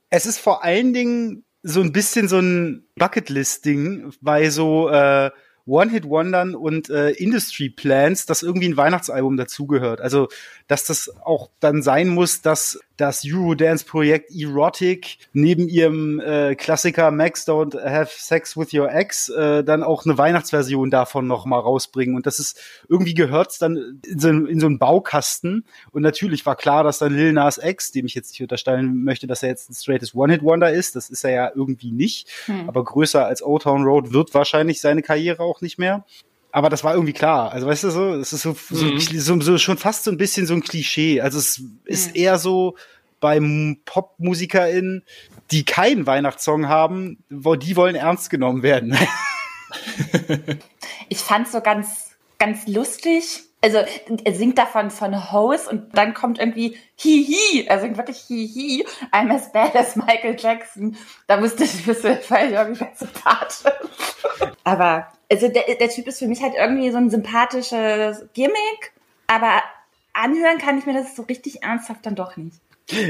[0.10, 5.30] Es ist vor allen Dingen so ein bisschen so ein Bucketlist-Ding bei so äh,
[5.66, 10.02] One-Hit-Wondern und äh, Industry-Plans, dass irgendwie ein Weihnachtsalbum dazugehört.
[10.02, 10.30] Also,
[10.68, 17.48] dass das auch dann sein muss, dass das Eurodance-Projekt Erotic neben ihrem äh, Klassiker Max
[17.48, 22.16] Don't Have Sex with Your Ex äh, dann auch eine Weihnachtsversion davon noch mal rausbringen.
[22.16, 22.60] Und das ist
[22.90, 25.66] irgendwie gehört's dann in so, in so einen Baukasten.
[25.92, 29.28] Und natürlich war klar, dass dann Lil Nas X, dem ich jetzt nicht unterstellen möchte,
[29.28, 32.28] dass er jetzt ein straightes One-Hit-Wonder ist, das ist er ja irgendwie nicht.
[32.46, 32.68] Hm.
[32.68, 36.04] Aber größer als Old Town Road wird wahrscheinlich seine Karriere auch nicht mehr
[36.52, 37.52] aber das war irgendwie klar.
[37.52, 39.00] Also weißt du so, es ist so, so, mhm.
[39.00, 41.22] so, so schon fast so ein bisschen so ein Klischee.
[41.22, 42.16] Also es ist mhm.
[42.16, 42.76] eher so
[43.20, 43.40] bei
[43.86, 45.04] PopmusikerInnen,
[45.52, 48.98] die keinen Weihnachtssong haben, wo die wollen ernst genommen werden.
[51.10, 53.44] ich fand's so ganz, ganz lustig.
[53.62, 53.80] Also
[54.24, 57.66] er singt davon von Hose und dann kommt irgendwie Hihi.
[57.68, 58.86] Er singt wirklich Hihi.
[59.12, 60.96] I'm as bad as Michael Jackson.
[61.28, 63.72] Da musste ich wissen, weil ich irgendwie sympathisch.
[64.64, 68.92] Aber also der, der Typ ist für mich halt irgendwie so ein sympathisches Gimmick,
[69.28, 69.62] aber
[70.14, 72.60] anhören kann ich mir das so richtig ernsthaft dann doch nicht.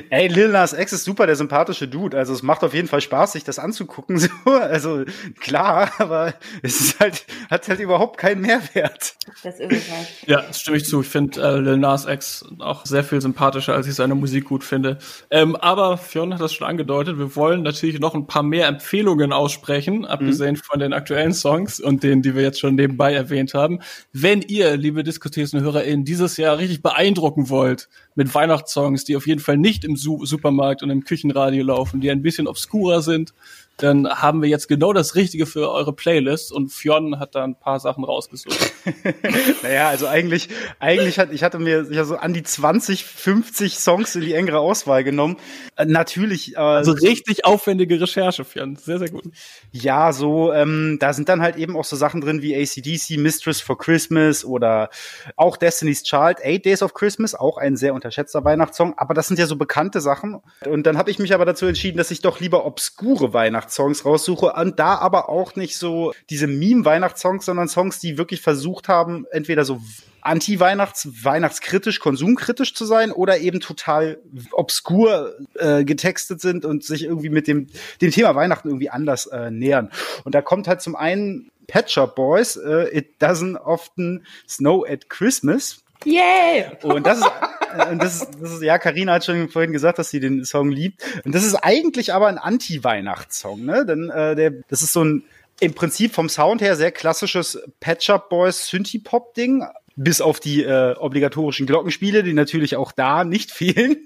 [0.10, 2.18] Ey, Lil Nas X ist super der sympathische Dude.
[2.18, 4.20] Also es macht auf jeden Fall Spaß, sich das anzugucken.
[4.30, 4.52] So.
[4.52, 5.06] Also
[5.40, 9.16] klar, aber es ist halt, hat halt überhaupt keinen Mehrwert.
[9.44, 10.08] Das ist es halt.
[10.28, 11.02] Ja, das stimme ich zu.
[11.02, 14.64] Ich finde äh, Lil Nas X auch sehr viel sympathischer, als ich seine Musik gut
[14.64, 14.98] finde.
[15.32, 17.18] Ähm, aber Fionn hat das schon angedeutet.
[17.18, 20.62] Wir wollen natürlich noch ein paar mehr Empfehlungen aussprechen, abgesehen mhm.
[20.64, 23.80] von den aktuellen Songs und denen, die wir jetzt schon nebenbei erwähnt haben.
[24.12, 27.90] Wenn ihr, liebe Diskutiers-HörerInnen, dieses Jahr richtig beeindrucken wollt
[28.20, 32.12] mit Weihnachtssongs, die auf jeden Fall nicht im Su Supermarkt und im Küchenradio laufen, die
[32.12, 33.34] ein bisschen obskurer sind,
[33.80, 37.56] dann haben wir jetzt genau das Richtige für eure Playlist und Fionn hat da ein
[37.56, 38.60] paar Sachen rausgesucht.
[39.64, 44.16] naja, also eigentlich, eigentlich hat, ich hatte mir ja so an die 20, 50 Songs
[44.16, 45.38] in die engere Auswahl genommen.
[45.78, 46.56] Äh, natürlich.
[46.56, 48.76] Äh, also richtig aufwendige Recherche, Fionn.
[48.76, 49.24] Sehr, sehr gut.
[49.72, 53.62] Ja, so, ähm, da sind dann halt eben auch so Sachen drin wie ACDC, Mistress
[53.62, 54.90] for Christmas oder
[55.38, 58.96] auch Destiny's Child, Eight Days of Christmas, auch ein sehr unterschätzter Weihnachtssong.
[58.98, 60.42] Aber das sind ja so bekannte Sachen.
[60.66, 64.06] Und dann habe ich mich aber dazu entschieden, dass ich doch lieber obskure Weihnachts Weihnachtssongs
[64.06, 69.26] raussuche und da aber auch nicht so diese Meme-Weihnachtssongs, sondern Songs, die wirklich versucht haben,
[69.32, 69.82] entweder so
[70.22, 74.20] anti-Weihnachts, weihnachtskritisch, konsumkritisch zu sein oder eben total
[74.52, 77.68] obskur äh, getextet sind und sich irgendwie mit dem,
[78.02, 79.92] dem Thema Weihnachten irgendwie anders äh, nähern.
[80.26, 85.10] Und da kommt halt zum einen Pet Shop Boys, äh, It Doesn't Often Snow at
[85.10, 85.84] Christmas.
[86.04, 86.66] Yay!
[86.84, 87.32] Und das ist,
[87.78, 90.70] äh, das ist, das ist ja, Karina hat schon vorhin gesagt, dass sie den Song
[90.70, 91.04] liebt.
[91.26, 93.86] Und das ist eigentlich aber ein Anti-Weihnachtssong, ne?
[93.86, 95.24] Denn äh, der, das ist so ein
[95.62, 99.66] im Prinzip vom Sound her sehr klassisches Patch Up Boys Synthie-Pop-Ding,
[100.02, 103.98] bis auf die äh, obligatorischen Glockenspiele, die natürlich auch da nicht fehlen.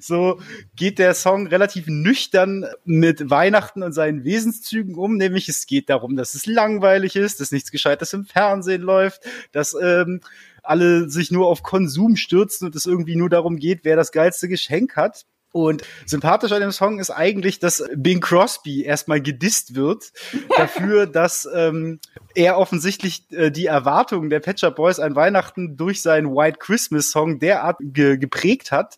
[0.00, 0.40] so
[0.74, 6.16] geht der Song relativ nüchtern mit Weihnachten und seinen Wesenszügen um, nämlich es geht darum,
[6.16, 10.20] dass es langweilig ist, dass nichts Gescheites im Fernsehen läuft, dass ähm,
[10.62, 14.48] alle sich nur auf Konsum stürzen und es irgendwie nur darum geht, wer das geilste
[14.48, 15.26] Geschenk hat.
[15.52, 20.12] Und sympathisch an dem Song ist eigentlich, dass Bing Crosby erstmal gedisst wird
[20.56, 21.98] dafür, dass ähm,
[22.34, 27.10] er offensichtlich äh, die Erwartungen der Pet Shop Boys an Weihnachten durch seinen White Christmas
[27.10, 28.96] Song derart ge geprägt hat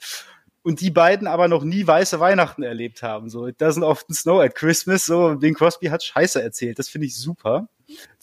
[0.63, 3.29] und die beiden aber noch nie weiße Weihnachten erlebt haben.
[3.29, 5.07] So, it doesn't often snow at Christmas.
[5.07, 6.79] So, Bing Crosby hat Scheiße erzählt.
[6.79, 7.69] Das finde ich super.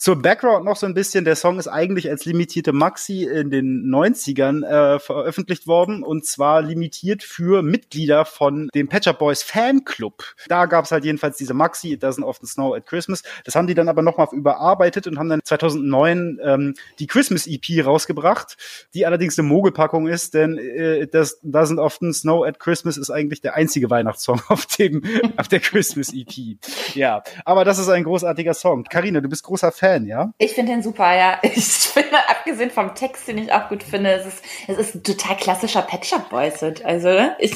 [0.00, 1.26] Zur Background noch so ein bisschen.
[1.26, 6.62] Der Song ist eigentlich als limitierte Maxi in den 90ern äh, veröffentlicht worden und zwar
[6.62, 10.24] limitiert für Mitglieder von dem Patcher Boys Fanclub.
[10.48, 13.22] Da gab es halt jedenfalls diese Maxi, It Doesn't Often Snow at Christmas.
[13.44, 17.84] Das haben die dann aber nochmal überarbeitet und haben dann 2009 ähm, die Christmas EP
[17.84, 18.56] rausgebracht,
[18.94, 23.42] die allerdings eine Mogelpackung ist, denn äh, It Doesn't Often Snow at Christmas ist eigentlich
[23.42, 25.02] der einzige Weihnachtssong auf dem
[25.36, 26.56] auf der Christmas EP.
[26.94, 28.84] Ja, aber das ist ein großartiger Song.
[28.84, 30.32] Karina, du bist groß großer Fan, ja?
[30.38, 31.38] Ich finde den super, ja.
[31.60, 35.02] Ich finde, abgesehen vom Text, den ich auch gut finde, es ist, es ist ein
[35.02, 36.62] total klassischer Pet Shop Boys.
[36.62, 37.36] Also, ne?
[37.40, 37.52] ich,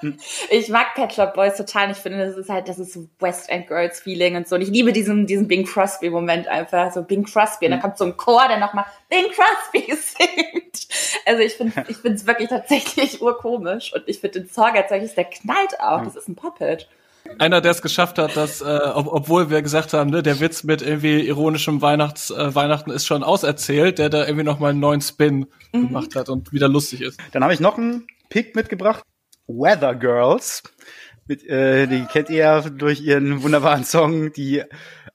[0.00, 0.18] hm.
[0.50, 1.90] ich mag Pet Shop Boys total.
[1.90, 4.56] Ich finde, das ist halt, das ist West End Girls Feeling und so.
[4.56, 6.92] Und ich liebe diesen, diesen Bing Crosby Moment einfach.
[6.92, 7.66] So Bing Crosby.
[7.66, 7.82] Und dann hm.
[7.82, 10.88] kommt so ein Chor, der nochmal Bing Crosby singt.
[11.24, 13.94] Also, ich finde, ich finde es wirklich tatsächlich urkomisch.
[13.94, 16.02] Und ich finde den Song solches, der knallt auch.
[16.02, 16.88] Das ist ein Pop-Hit.
[17.38, 20.64] Einer, der es geschafft hat, dass, äh, ob, obwohl wir gesagt haben, ne, der Witz
[20.64, 24.80] mit irgendwie ironischem Weihnachts, äh, Weihnachten ist schon auserzählt, der da irgendwie noch mal einen
[24.80, 25.88] neuen Spin mhm.
[25.88, 27.18] gemacht hat und wieder lustig ist.
[27.32, 29.02] Dann habe ich noch einen Pick mitgebracht.
[29.46, 30.62] Weather Girls.
[31.28, 34.62] Mit, äh, die kennt ihr ja durch ihren wunderbaren Song, die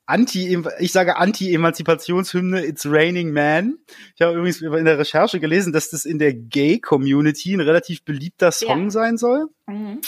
[0.06, 3.78] Anti, ich sage Anti-Emanzipationshymne It's Raining Man.
[4.15, 8.52] Ich habe übrigens in der Recherche gelesen, dass das in der Gay-Community ein relativ beliebter
[8.52, 8.89] Song ja.
[8.89, 9.47] sein soll.
[9.67, 10.02] Mhm.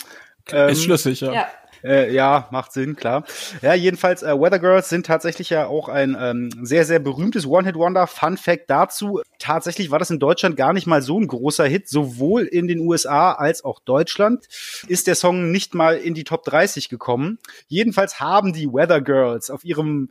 [0.51, 1.31] Ähm, ist schlüssig, ja.
[1.31, 1.47] ja.
[1.83, 3.25] Äh, ja, macht Sinn, klar.
[3.61, 8.07] Ja, jedenfalls, äh, Weather Girls sind tatsächlich ja auch ein ähm, sehr, sehr berühmtes One-Hit-Wonder.
[8.07, 11.89] Fun Fact dazu, tatsächlich war das in Deutschland gar nicht mal so ein großer Hit.
[11.89, 14.47] Sowohl in den USA als auch Deutschland
[14.87, 17.39] ist der Song nicht mal in die Top 30 gekommen.
[17.67, 20.09] Jedenfalls haben die Weather Girls auf ihrem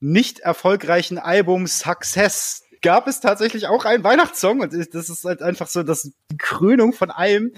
[0.00, 5.68] nicht erfolgreichen Album Success gab es tatsächlich auch einen Weihnachtssong und das ist halt einfach
[5.68, 7.52] so das Krönung von allem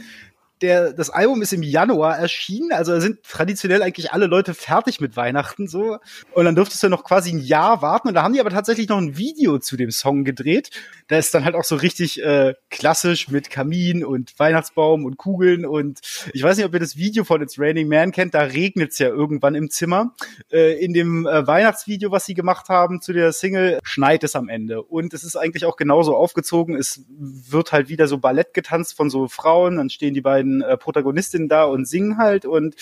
[0.62, 5.16] der, das Album ist im Januar erschienen, also sind traditionell eigentlich alle Leute fertig mit
[5.16, 5.98] Weihnachten so.
[6.32, 8.88] Und dann durftest du noch quasi ein Jahr warten und da haben die aber tatsächlich
[8.88, 10.70] noch ein Video zu dem Song gedreht.
[11.08, 15.66] Da ist dann halt auch so richtig äh, klassisch mit Kamin und Weihnachtsbaum und Kugeln
[15.66, 16.00] und
[16.32, 19.08] ich weiß nicht, ob ihr das Video von It's Raining Man kennt, da regnet's ja
[19.08, 20.14] irgendwann im Zimmer.
[20.50, 24.48] Äh, in dem äh, Weihnachtsvideo, was sie gemacht haben zu der Single, schneit es am
[24.48, 24.82] Ende.
[24.82, 26.76] Und es ist eigentlich auch genauso aufgezogen.
[26.76, 30.62] Es wird halt wieder so Ballett getanzt von so Frauen, dann stehen die beiden beiden
[30.62, 32.76] äh, Protagonistinnen da und singen halt und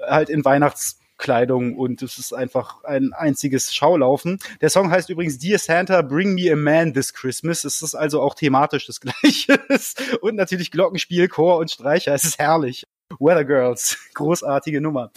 [0.00, 4.38] halt in Weihnachtskleidung und es ist einfach ein einziges Schaulaufen.
[4.60, 7.64] Der Song heißt übrigens Dear Santa, Bring Me a Man This Christmas.
[7.64, 9.60] Es ist also auch thematisch das Gleiche.
[10.20, 12.14] und natürlich Glockenspiel, Chor und Streicher.
[12.14, 12.86] Es ist herrlich.
[13.18, 15.10] Weather Girls, großartige Nummer.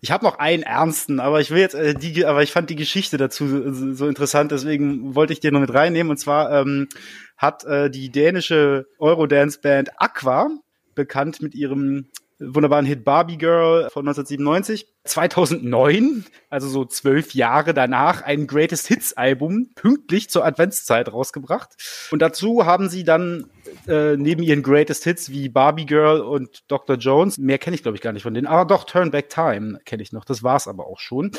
[0.00, 2.76] Ich habe noch einen ernsten, aber ich will jetzt äh, die, aber ich fand die
[2.76, 6.10] Geschichte dazu so, so interessant, deswegen wollte ich den noch mit reinnehmen.
[6.10, 6.88] Und zwar ähm,
[7.36, 10.50] hat äh, die dänische Eurodance-Band Aqua
[10.98, 12.08] bekannt mit ihrem
[12.40, 14.86] wunderbaren Hit Barbie Girl von 1997.
[15.04, 21.70] 2009, also so zwölf Jahre danach, ein Greatest Hits Album pünktlich zur Adventszeit rausgebracht.
[22.10, 23.46] Und dazu haben sie dann
[23.86, 26.96] äh, neben ihren Greatest Hits wie Barbie Girl und Dr.
[26.96, 29.78] Jones, mehr kenne ich glaube ich gar nicht von denen, aber doch Turn Back Time
[29.86, 31.30] kenne ich noch, das war's aber auch schon.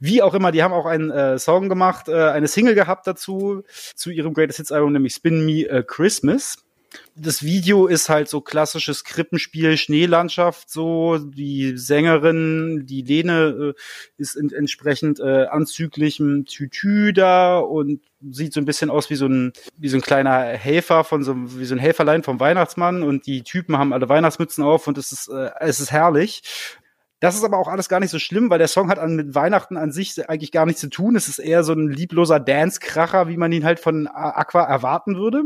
[0.00, 3.62] Wie auch immer, die haben auch einen äh, Song gemacht, äh, eine Single gehabt dazu,
[3.94, 6.64] zu ihrem Greatest Hits Album, nämlich Spin Me a Christmas
[7.14, 14.36] das Video ist halt so klassisches Krippenspiel, Schneelandschaft, so die Sängerin, die Lene äh, ist
[14.36, 19.52] in, entsprechend äh, anzüglichem Tütü da und sieht so ein bisschen aus wie so ein
[19.76, 23.42] wie so ein kleiner Helfer von so wie so ein Helferlein vom Weihnachtsmann und die
[23.42, 26.42] Typen haben alle Weihnachtsmützen auf und es ist äh, es ist herrlich.
[27.20, 29.34] Das ist aber auch alles gar nicht so schlimm, weil der Song hat an, mit
[29.34, 31.16] Weihnachten an sich eigentlich gar nichts zu tun.
[31.16, 35.42] Es ist eher so ein liebloser Dance-Kracher, wie man ihn halt von Aqua erwarten würde.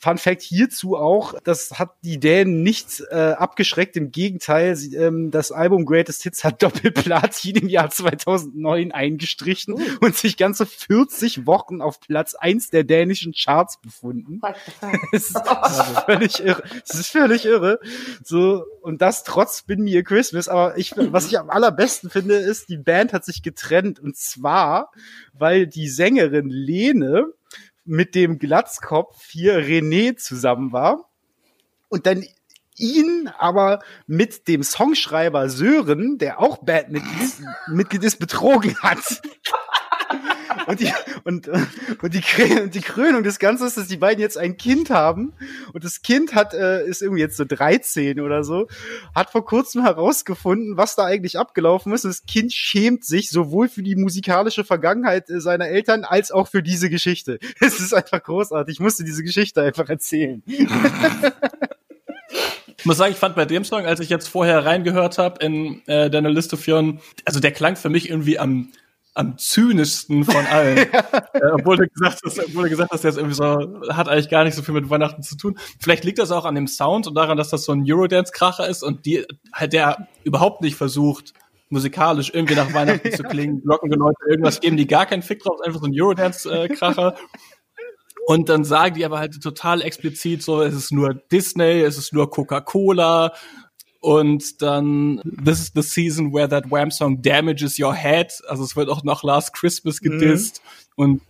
[0.00, 5.32] Fun Fact hierzu auch, das hat die Dänen nicht äh, abgeschreckt, im Gegenteil, sie, ähm,
[5.32, 9.80] das Album Greatest Hits hat Doppelplatin im Jahr 2009 eingestrichen uh.
[10.00, 14.40] und sich ganze 40 Wochen auf Platz eins der dänischen Charts befunden.
[14.40, 16.62] das, ist, das ist völlig irre.
[16.86, 17.80] Das ist völlig irre.
[18.22, 20.46] So, und das trotz Spin Me a Christmas.
[20.46, 24.92] Aber ich, was ich am allerbesten finde, ist, die Band hat sich getrennt und zwar,
[25.32, 27.32] weil die Sängerin Lene
[27.88, 31.10] mit dem Glatzkopf hier René zusammen war
[31.88, 32.24] und dann
[32.76, 37.32] ihn aber mit dem Songschreiber Sören, der auch Bandmitglied
[37.68, 39.20] Mitglied ist, betrogen hat.
[40.68, 40.92] Und, die,
[41.24, 42.22] und, und, die,
[42.60, 45.32] und die Krönung des Ganzen ist, dass die beiden jetzt ein Kind haben.
[45.72, 48.68] Und das Kind hat, äh, ist irgendwie jetzt so 13 oder so,
[49.14, 52.04] hat vor kurzem herausgefunden, was da eigentlich abgelaufen ist.
[52.04, 56.48] Und das Kind schämt sich sowohl für die musikalische Vergangenheit äh, seiner Eltern als auch
[56.48, 57.38] für diese Geschichte.
[57.60, 58.74] Es ist einfach großartig.
[58.74, 60.42] Ich musste diese Geschichte einfach erzählen.
[60.46, 60.66] Ich
[62.84, 66.10] muss sagen, ich fand bei dem Song, als ich jetzt vorher reingehört habe in äh,
[66.10, 68.70] deine Liste führen, also der klang für mich irgendwie am
[69.18, 70.76] am zynischsten von allen.
[70.76, 70.84] ja.
[71.32, 73.44] äh, obwohl, du gesagt hast, obwohl du gesagt hast, der ist irgendwie so,
[73.92, 75.58] hat eigentlich gar nicht so viel mit Weihnachten zu tun.
[75.80, 78.84] Vielleicht liegt das auch an dem Sound und daran, dass das so ein Eurodance-Kracher ist
[78.84, 81.32] und die halt der überhaupt nicht versucht,
[81.68, 85.80] musikalisch irgendwie nach Weihnachten zu klingen, Glockengeläute, irgendwas geben die gar keinen Fick drauf, einfach
[85.80, 87.16] so ein Eurodance-Kracher.
[88.26, 92.12] Und dann sagen die aber halt total explizit so, es ist nur Disney, es ist
[92.12, 93.32] nur Coca-Cola.
[94.00, 98.32] Und dann, this is the season where that Wham song damages your head.
[98.48, 100.10] Also es wird auch noch Last Christmas mhm.
[100.10, 100.62] gedisst.
[100.96, 101.02] Mhm.
[101.02, 101.20] Und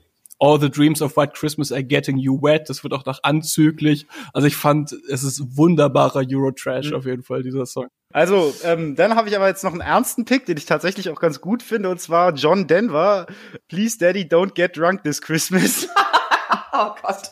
[0.41, 2.69] All the Dreams of White Christmas are getting you wet.
[2.69, 4.07] Das wird auch noch anzüglich.
[4.33, 6.97] Also ich fand, es ist wunderbarer Eurotrash mhm.
[6.97, 7.89] auf jeden Fall, dieser Song.
[8.13, 11.21] Also, ähm, dann habe ich aber jetzt noch einen ernsten Pick, den ich tatsächlich auch
[11.21, 13.27] ganz gut finde, und zwar John Denver.
[13.69, 15.89] Please Daddy, don't get drunk this Christmas.
[16.73, 17.31] oh Gott.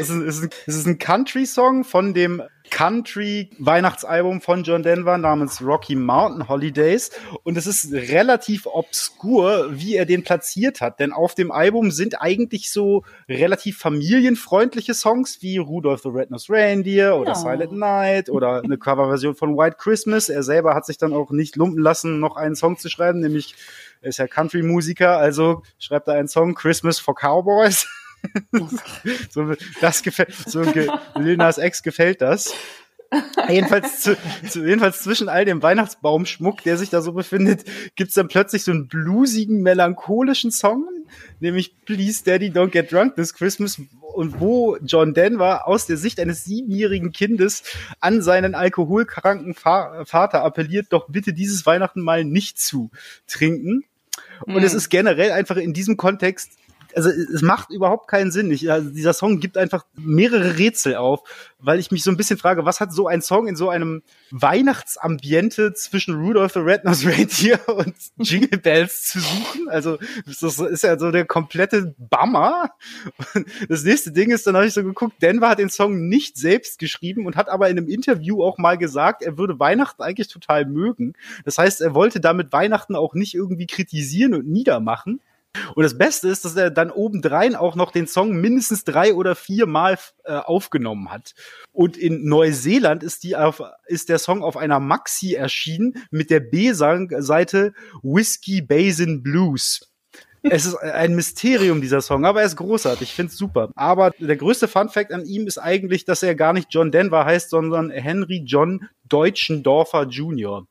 [0.00, 6.48] Es ist, ist, ist ein Country-Song von dem Country-Weihnachtsalbum von John Denver namens Rocky Mountain
[6.48, 7.10] Holidays.
[7.42, 11.00] Und es ist relativ obskur, wie er den platziert hat.
[11.00, 17.16] Denn auf dem Album sind eigentlich so relativ familienfreundliche Songs wie Rudolph the Red-Nosed Reindeer
[17.16, 17.38] oder no.
[17.38, 20.28] Silent Night oder eine Coverversion von White Christmas.
[20.28, 23.54] Er selber hat sich dann auch nicht lumpen lassen, noch einen Song zu schreiben, nämlich
[24.02, 27.86] er ist ja Country-Musiker, also schreibt er einen Song Christmas for Cowboys.
[29.30, 32.54] so, das gefällt, so Lil Nas Ex gefällt das.
[33.48, 34.16] jedenfalls, zu,
[34.48, 38.72] zu, jedenfalls zwischen all dem Weihnachtsbaumschmuck, der sich da so befindet, gibt's dann plötzlich so
[38.72, 40.88] einen bluesigen, melancholischen Song,
[41.38, 43.80] nämlich Please Daddy Don't Get Drunk This Christmas,
[44.16, 47.62] und wo John Denver aus der Sicht eines siebenjährigen Kindes
[48.00, 52.90] an seinen alkoholkranken Vater appelliert, doch bitte dieses Weihnachten mal nicht zu
[53.26, 53.84] trinken.
[54.40, 54.62] Und mhm.
[54.64, 56.52] es ist generell einfach in diesem Kontext
[56.96, 58.50] also es macht überhaupt keinen Sinn.
[58.50, 61.20] Ich, also dieser Song gibt einfach mehrere Rätsel auf,
[61.58, 64.02] weil ich mich so ein bisschen frage, was hat so ein Song in so einem
[64.30, 69.68] Weihnachtsambiente zwischen Rudolph the Red-Nosed Reindeer und Jingle Bells zu suchen?
[69.68, 72.70] Also das ist ja so der komplette Bummer.
[73.34, 76.38] Und das nächste Ding ist, dann habe ich so geguckt, Denver hat den Song nicht
[76.38, 80.28] selbst geschrieben und hat aber in einem Interview auch mal gesagt, er würde Weihnachten eigentlich
[80.28, 81.12] total mögen.
[81.44, 85.20] Das heißt, er wollte damit Weihnachten auch nicht irgendwie kritisieren und niedermachen.
[85.74, 89.34] Und das Beste ist, dass er dann obendrein auch noch den Song mindestens drei oder
[89.34, 91.34] vier Mal äh, aufgenommen hat.
[91.72, 96.40] Und in Neuseeland ist, die auf, ist der Song auf einer Maxi erschienen mit der
[96.40, 99.92] B-Seite Whiskey Basin Blues.
[100.50, 103.08] Es ist ein Mysterium, dieser Song, aber er ist großartig.
[103.08, 103.70] Ich finde es super.
[103.74, 107.24] Aber der größte Fun Fact an ihm ist eigentlich, dass er gar nicht John Denver
[107.24, 110.66] heißt, sondern Henry John Deutschendorfer Jr.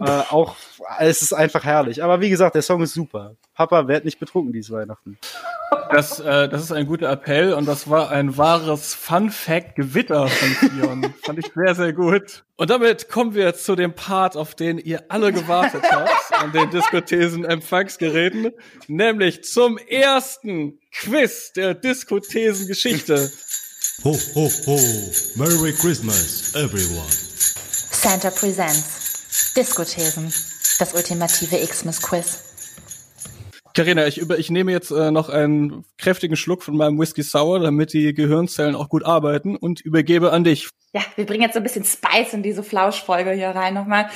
[0.00, 0.56] Äh, auch,
[0.98, 2.02] es ist einfach herrlich.
[2.02, 3.36] Aber wie gesagt, der Song ist super.
[3.54, 5.18] Papa, werd nicht betrunken dieses Weihnachten.
[5.90, 11.14] Das, äh, das ist ein guter Appell und das war ein wahres Fun-Fact-Gewitter von Kion.
[11.22, 12.44] Fand ich sehr, sehr gut.
[12.56, 16.70] Und damit kommen wir zu dem Part, auf den ihr alle gewartet habt, an den
[16.70, 18.52] Diskothesen-Empfangsgeräten,
[18.88, 23.30] nämlich zum ersten Quiz der Diskothesen-Geschichte.
[24.02, 24.76] Ho, ho, ho.
[25.36, 27.08] Merry Christmas, everyone.
[27.08, 29.54] Santa Presents.
[29.56, 30.24] Diskothesen.
[30.78, 32.42] Das ultimative Xmas-Quiz.
[33.72, 37.60] Carina, ich, über, ich nehme jetzt äh, noch einen kräftigen Schluck von meinem Whisky Sour,
[37.60, 40.68] damit die Gehirnzellen auch gut arbeiten und übergebe an dich.
[40.92, 44.10] Ja, wir bringen jetzt so ein bisschen Spice in diese Flauschfolge hier rein nochmal.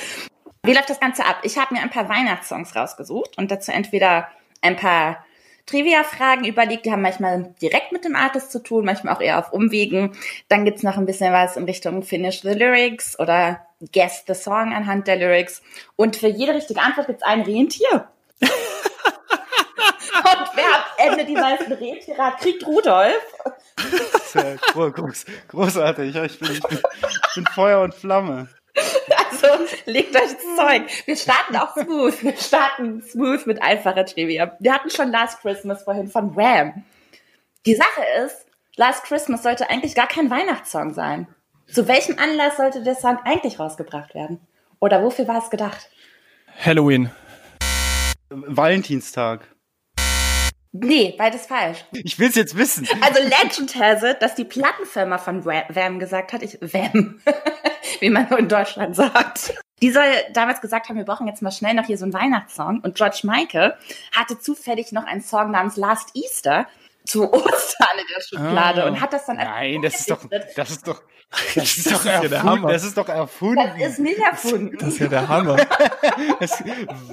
[0.63, 1.37] Wie läuft das Ganze ab?
[1.43, 4.27] Ich habe mir ein paar Weihnachtssongs rausgesucht und dazu entweder
[4.61, 5.25] ein paar
[5.69, 6.85] Trivia-Fragen überlegt.
[6.85, 10.15] Die haben manchmal direkt mit dem Artist zu tun, manchmal auch eher auf Umwegen.
[10.47, 13.61] Dann gibt's noch ein bisschen was in Richtung Finish the Lyrics oder
[13.93, 15.61] Guess the Song anhand der Lyrics.
[15.95, 18.07] Und für jede richtige Antwort gibt's ein Rentier.
[18.41, 18.49] Und
[20.55, 23.21] wer am Ende die meisten Rentiere hat, kriegt Rudolf.
[25.47, 26.15] Großartig.
[26.15, 28.47] Ich bin, ich, bin, ich bin Feuer und Flamme.
[29.85, 30.83] Legt euch ins Zeug.
[31.05, 32.23] Wir starten auch smooth.
[32.23, 34.55] Wir starten smooth mit einfacher Trivia.
[34.59, 36.83] Wir hatten schon Last Christmas vorhin von Wham.
[37.65, 41.27] Die Sache ist, Last Christmas sollte eigentlich gar kein Weihnachtssong sein.
[41.67, 44.39] Zu welchem Anlass sollte der Song eigentlich rausgebracht werden?
[44.79, 45.89] Oder wofür war es gedacht?
[46.63, 47.11] Halloween.
[48.29, 49.47] Valentinstag.
[50.71, 51.83] Nee, beides falsch.
[51.93, 52.87] Ich will's jetzt wissen.
[53.01, 57.19] Also Legend has it, dass die Plattenfirma von Wham gesagt hat, ich Wham,
[57.99, 59.53] wie man in Deutschland sagt.
[59.81, 62.81] Die soll damals gesagt haben, wir brauchen jetzt mal schnell noch hier so einen Weihnachtssong.
[62.81, 63.73] Und George Michael
[64.15, 66.67] hatte zufällig noch einen Song namens Last Easter
[67.05, 68.87] zu Ostern in der Schublade Ah.
[68.87, 70.19] und hat das dann als Nein, das ist doch,
[70.55, 71.01] das ist doch,
[71.55, 72.43] das ist doch ja der erfunden.
[72.43, 72.71] Hammer.
[72.73, 73.55] Das ist doch erfunden.
[73.79, 74.77] Das ist nicht erfunden.
[74.77, 75.57] Das ist ja der Hammer.
[76.39, 76.63] Das-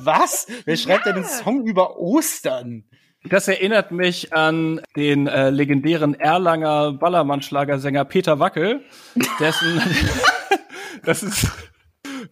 [0.00, 0.46] Was?
[0.66, 2.84] Wer schreibt denn einen Song über Ostern?
[3.28, 8.82] Das erinnert mich an den äh, legendären Erlanger Ballermann-Schlagersänger Peter Wackel,
[9.40, 9.80] dessen
[11.04, 11.48] das ist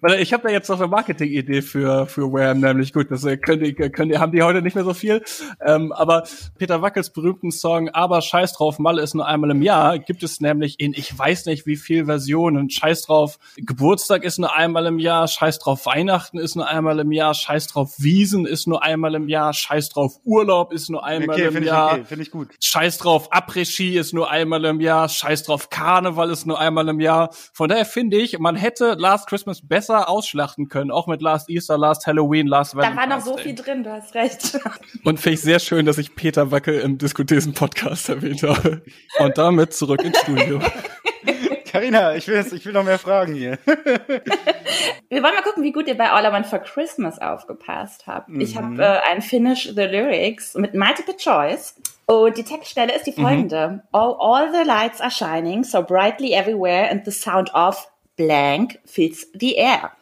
[0.05, 3.39] weil ich habe da jetzt noch eine Marketing-Idee für für Wham, nämlich gut, das äh,
[3.39, 5.23] können die, können die, haben die heute nicht mehr so viel,
[5.65, 6.25] ähm, aber
[6.59, 10.41] Peter Wackels berühmten Song "Aber Scheiß drauf, Malle ist nur einmal im Jahr" gibt es
[10.41, 12.69] nämlich in ich weiß nicht wie viel Versionen.
[12.69, 17.11] Scheiß drauf, Geburtstag ist nur einmal im Jahr, Scheiß drauf, Weihnachten ist nur einmal im
[17.11, 21.35] Jahr, Scheiß drauf, Wiesen ist nur einmal im Jahr, Scheiß drauf, Urlaub ist nur einmal
[21.37, 21.93] Okay, im finde ich Jahr.
[21.95, 22.49] okay, finde ich gut.
[22.61, 27.01] Scheiß drauf, Après-Ski ist nur einmal im Jahr, scheiß drauf, Karneval ist nur einmal im
[27.01, 27.31] Jahr.
[27.55, 31.79] Von daher finde ich, man hätte Last Christmas besser ausschlachten können, auch mit Last Easter,
[31.79, 34.59] Last Halloween, Last Da war noch Valentine's so viel drin, du hast recht.
[35.05, 38.83] Und finde ich sehr schön, dass ich Peter Wackel im Diskutesen-Podcast erwähnt habe.
[39.19, 40.61] Und damit zurück ins Studio.
[41.75, 43.59] Carina, ich will jetzt, ich will noch mehr Fragen hier.
[43.67, 48.31] Wir wollen mal gucken, wie gut ihr bei All I Want for Christmas aufgepasst habt.
[48.39, 51.75] Ich habe äh, ein Finish the Lyrics mit Multiple Choice.
[52.07, 53.83] Und die Textstelle ist die folgende.
[53.93, 59.27] All, all the lights are shining so brightly everywhere and the sound of blank fills
[59.39, 59.93] the air.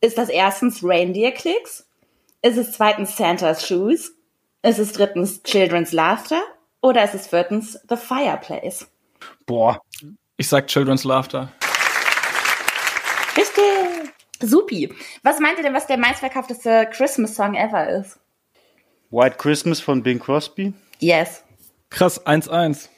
[0.00, 1.86] Ist das erstens Reindeer Clicks?
[2.42, 4.12] Ist es zweitens Santa's Shoes?
[4.62, 6.42] Ist es drittens Children's Laughter?
[6.82, 8.86] Oder ist es viertens The Fireplace?
[9.46, 9.80] Boah,
[10.36, 11.50] Ich sag Children's Laughter.
[13.36, 14.12] Richtig.
[14.40, 14.94] Supi.
[15.22, 18.18] Was meint ihr denn, was der meistverkaufteste Christmas-Song ever ist?
[19.10, 20.74] White Christmas von Bing Crosby.
[20.98, 21.42] Yes.
[21.88, 22.88] Krass, 1-1.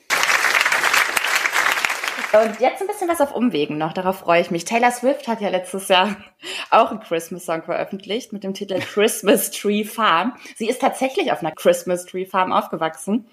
[2.32, 4.66] Und jetzt ein bisschen was auf Umwegen noch, darauf freue ich mich.
[4.66, 6.16] Taylor Swift hat ja letztes Jahr
[6.70, 10.36] auch einen Christmas-Song veröffentlicht mit dem Titel Christmas Tree Farm.
[10.56, 13.26] Sie ist tatsächlich auf einer Christmas Tree Farm aufgewachsen.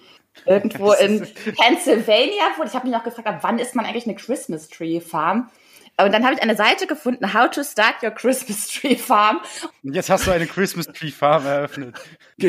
[0.46, 1.28] Irgendwo in
[1.58, 2.44] Pennsylvania.
[2.58, 5.50] Wo ich habe mich noch gefragt, wann ist man eigentlich eine Christmas Tree Farm?
[5.98, 9.40] Und dann habe ich eine Seite gefunden, How to Start Your Christmas Tree Farm.
[9.84, 11.96] Und jetzt hast du eine Christmas Tree Farm eröffnet.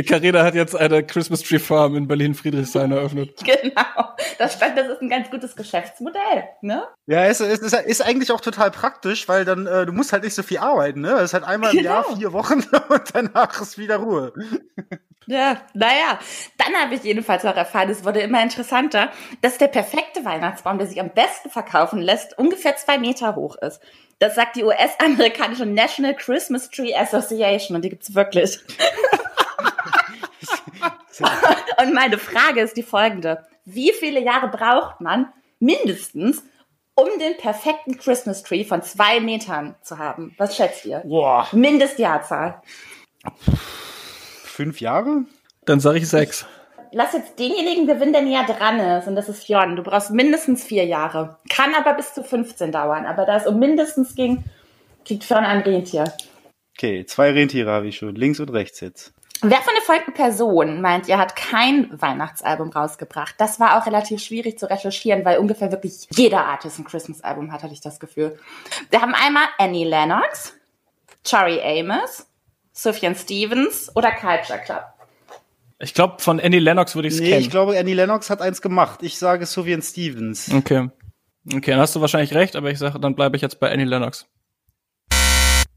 [0.09, 3.41] Carina hat jetzt eine Christmas Tree Farm in Berlin-Friedrichshain eröffnet.
[3.47, 4.17] Genau.
[4.39, 6.85] Das stand, das ist ein ganz gutes Geschäftsmodell, ne?
[7.07, 10.25] Ja, es, es ist, ist eigentlich auch total praktisch, weil dann, äh, du musst halt
[10.25, 11.13] nicht so viel arbeiten, ne?
[11.13, 11.91] Es ist halt einmal im Genau.
[11.91, 14.33] Jahr vier Wochen und danach ist wieder Ruhe.
[15.27, 16.19] Ja, naja.
[16.59, 19.11] Dann habe ich jedenfalls auch erfahren, es wurde immer interessanter,
[19.43, 23.80] dass der perfekte Weihnachtsbaum, der sich am besten verkaufen lässt, ungefähr zwei Meter hoch ist.
[24.18, 28.59] Das sagt die US-amerikanische National Christmas Tree Association und die gibt's wirklich.
[31.82, 33.47] und meine Frage ist die folgende.
[33.64, 36.43] Wie viele Jahre braucht man mindestens,
[36.95, 40.34] um den perfekten Christmas Tree von zwei Metern zu haben?
[40.39, 41.03] Was schätzt ihr?
[41.05, 42.62] Boah, Mindestjahrzahl.
[44.45, 45.24] fünf Jahre?
[45.66, 46.47] Dann sage ich 6.
[46.93, 49.09] Lass jetzt denjenigen gewinnen, der näher dran ist.
[49.09, 49.76] Und das ist Jon.
[49.76, 51.37] Du brauchst mindestens vier Jahre.
[51.51, 53.07] Kann aber bis zu 15 dauern.
[53.07, 54.45] Aber da es um mindestens ging,
[55.05, 56.05] kriegt Fionn ein Rentier.
[56.76, 59.14] Okay, zwei Rentiere habe ich schon, links und rechts jetzt.
[59.43, 63.34] Wer von den folgenden Personen meint, ihr hat kein Weihnachtsalbum rausgebracht?
[63.39, 67.62] Das war auch relativ schwierig zu recherchieren, weil ungefähr wirklich jeder Artist ein Christmas-Album hat,
[67.62, 68.39] hatte ich das Gefühl.
[68.91, 70.55] Wir haben einmal Annie Lennox,
[71.22, 72.26] Tori Amos,
[72.72, 74.84] Sufjan Stevens oder Culture Club.
[75.79, 77.41] Ich glaube, von Annie Lennox würde ich es Nee, kennen.
[77.43, 79.01] ich glaube, Annie Lennox hat eins gemacht.
[79.03, 80.51] Ich sage Sufjan Stevens.
[80.53, 80.89] okay.
[81.55, 83.85] Okay, dann hast du wahrscheinlich recht, aber ich sage, dann bleibe ich jetzt bei Annie
[83.85, 84.27] Lennox.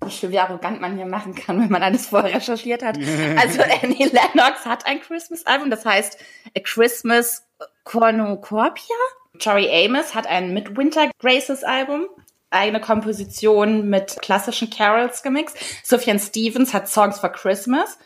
[0.04, 2.98] Wie schön, wie arrogant man hier machen kann, wenn man alles vorher recherchiert hat.
[2.98, 6.18] Also Annie Lennox hat ein Christmas-Album, das heißt
[6.58, 7.44] A Christmas
[7.84, 8.96] Cornucopia.
[9.38, 12.08] Tori Amos hat ein Midwinter Graces-Album,
[12.50, 15.58] eigene Komposition mit klassischen Carols gemixt.
[15.84, 18.00] Sufjan Stevens hat Songs for Christmas.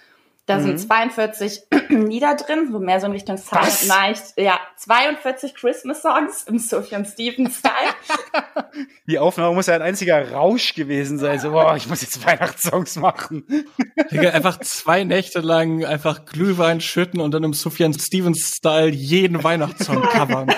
[0.45, 3.87] Da sind 42 Lieder drin, wo mehr so in Richtung Silent?
[3.87, 4.21] Night.
[4.35, 7.73] Ja, 42 Christmas-Songs im Sufjan Stevens-Style.
[9.07, 11.39] Die Aufnahme muss ja ein einziger Rausch gewesen sein.
[11.39, 13.45] So, boah, ich muss jetzt Weihnachtssongs machen.
[14.11, 20.01] Digga, einfach zwei Nächte lang einfach Glühwein schütten und dann im Sufjan Stevens-Style jeden Weihnachtssong
[20.09, 20.53] covern.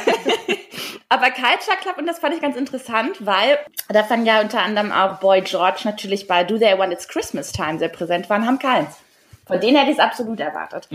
[1.09, 3.59] Aber Culture Club, und das fand ich ganz interessant, weil
[3.89, 7.51] da fand ja unter anderem auch Boy George natürlich bei Do They Want It's Christmas
[7.51, 9.04] Time sehr präsent waren, haben keins.
[9.45, 10.87] Von denen hätte ich es absolut erwartet.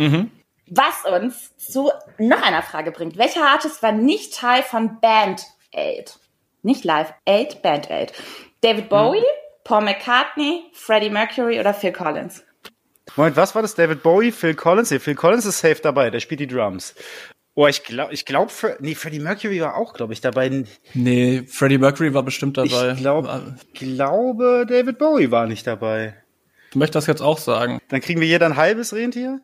[0.66, 3.18] Was uns zu noch einer Frage bringt.
[3.18, 5.42] Welcher Artist war nicht Teil von Band
[5.72, 6.14] Aid?
[6.62, 8.12] Nicht Live Aid, Band Aid.
[8.60, 9.24] David Bowie,
[9.64, 12.44] Paul McCartney, Freddie Mercury oder Phil Collins?
[13.16, 13.74] Moment, was war das?
[13.74, 14.90] David Bowie, Phil Collins?
[14.90, 16.94] Nee, Phil Collins ist safe dabei, der spielt die Drums.
[17.54, 20.64] Boah, ich glaube, ich glaube, nee, Freddie Mercury war auch, glaube ich, dabei.
[20.94, 22.92] Nee, Freddie Mercury war bestimmt dabei.
[22.92, 23.28] Ich glaub,
[23.74, 26.14] glaube, David Bowie war nicht dabei.
[26.70, 27.80] Ich möchte das jetzt auch sagen.
[27.88, 29.40] Dann kriegen wir hier ein halbes Rentier?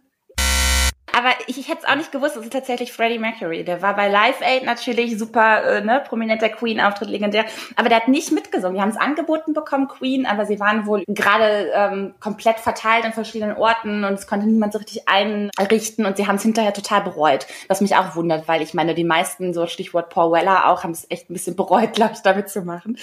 [1.16, 3.64] Aber ich, ich hätte es auch nicht gewusst, es ist tatsächlich Freddie Mercury.
[3.64, 7.46] Der war bei Live Aid natürlich super, äh, ne, prominenter Queen-Auftritt, legendär.
[7.74, 8.74] Aber der hat nicht mitgesungen.
[8.74, 13.14] Wir haben es angeboten bekommen, Queen, aber sie waren wohl gerade ähm, komplett verteilt an
[13.14, 17.00] verschiedenen Orten und es konnte niemand so richtig einrichten und sie haben es hinterher total
[17.00, 17.46] bereut.
[17.68, 20.90] Was mich auch wundert, weil ich meine, die meisten, so Stichwort Paul Weller auch, haben
[20.90, 22.98] es echt ein bisschen bereut, glaube ich, damit zu machen.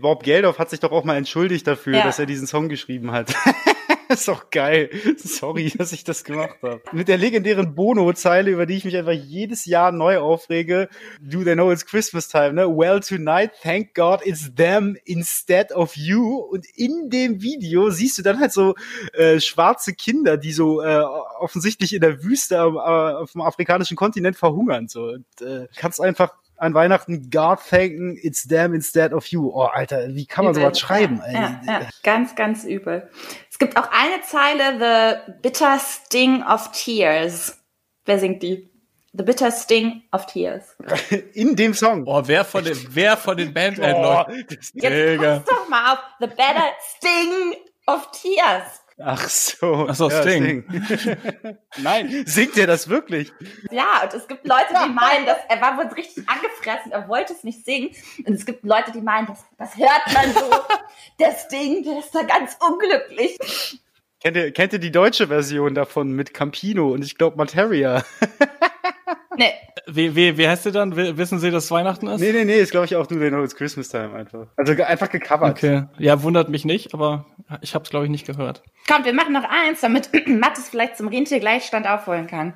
[0.00, 2.04] Bob Geldof hat sich doch auch mal entschuldigt dafür, ja.
[2.04, 3.34] dass er diesen Song geschrieben hat.
[4.20, 4.90] ist doch geil.
[5.16, 6.80] Sorry, dass ich das gemacht habe.
[6.92, 10.88] Mit der legendären Bono-Zeile, über die ich mich einfach jedes Jahr neu aufrege.
[11.20, 12.66] Do they know it's Christmas time, ne?
[12.68, 16.36] Well, tonight, thank God it's them instead of you.
[16.36, 18.74] Und in dem Video siehst du dann halt so
[19.12, 21.02] äh, schwarze Kinder, die so äh,
[21.38, 24.88] offensichtlich in der Wüste äh, auf dem afrikanischen Kontinent verhungern.
[24.88, 25.04] So.
[25.04, 29.50] Und, äh, kannst einfach an Weihnachten God thanken, it's them instead of you.
[29.50, 31.22] Oh, Alter, wie kann man sowas schreiben?
[31.32, 33.08] Ja, ja, ganz, ganz übel.
[33.50, 37.58] Es gibt auch eine Zeile, The Bitter Sting of Tears.
[38.04, 38.70] Wer singt die?
[39.12, 40.76] The Bitter Sting of Tears.
[41.34, 42.04] In dem Song.
[42.06, 44.44] Oh, wer von den, wer von den Bandleuten?
[44.48, 45.98] Oh, Jetzt pass doch mal auf.
[46.20, 47.56] The Bitter Sting
[47.86, 48.80] of Tears.
[49.00, 49.86] Ach so.
[49.88, 50.64] Ach so, ja, Sting.
[50.68, 51.58] Sting.
[51.78, 53.32] Nein, singt er das wirklich?
[53.70, 57.32] Ja, und es gibt Leute, die meinen, dass er war wohl richtig angefressen, er wollte
[57.32, 57.90] es nicht singen.
[58.26, 60.50] Und es gibt Leute, die meinen, das, das hört man so.
[61.20, 63.38] der Sting, der ist da ganz unglücklich.
[64.20, 68.04] Kennt ihr, kennt ihr die deutsche Version davon mit Campino und ich glaube Materia?
[69.38, 69.52] nee.
[69.86, 70.94] Wie, wie, wie heißt sie dann?
[70.96, 72.20] Wissen Sie, dass Weihnachten ist?
[72.20, 74.46] Nee, nee, nee, ist glaube ich auch nur Know It's Christmas Time einfach.
[74.56, 75.50] Also einfach gecovert.
[75.50, 75.84] Okay.
[75.98, 77.24] Ja, wundert mich nicht, aber
[77.62, 78.62] ich habe es glaube ich nicht gehört.
[78.86, 82.54] Komm, wir machen noch eins, damit Mattes vielleicht zum Rentiergleichstand aufholen kann.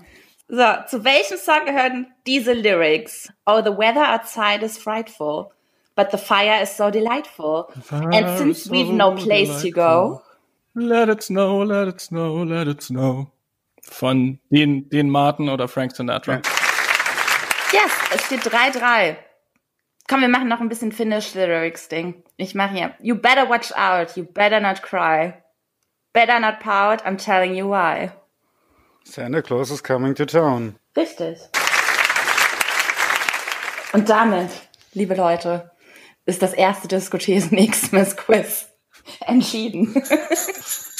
[0.49, 3.33] So, zu welchem Song gehören diese Lyrics?
[3.47, 5.51] Oh, the weather outside is frightful,
[5.97, 7.67] but the fire is so delightful.
[7.91, 9.71] And since we've no place delightful.
[9.71, 10.23] to go,
[10.75, 13.31] Let it snow, let it snow, let it snow.
[13.83, 16.41] Von den, den Martin oder Frank Sinatra.
[17.73, 19.17] Yes, es steht 3-3.
[20.09, 22.23] Komm, wir machen noch ein bisschen Finish Lyrics Ding.
[22.37, 22.95] Ich mache hier.
[23.01, 25.35] You better watch out, you better not cry.
[26.13, 28.11] Better not pout, I'm telling you why.
[29.05, 30.77] Santa Claus is coming to town.
[30.97, 31.39] Richtig.
[33.95, 34.51] Und damit,
[34.93, 35.71] liebe Leute,
[36.27, 38.69] ist das erste Diskothesen Xmas Quiz
[39.27, 39.95] entschieden.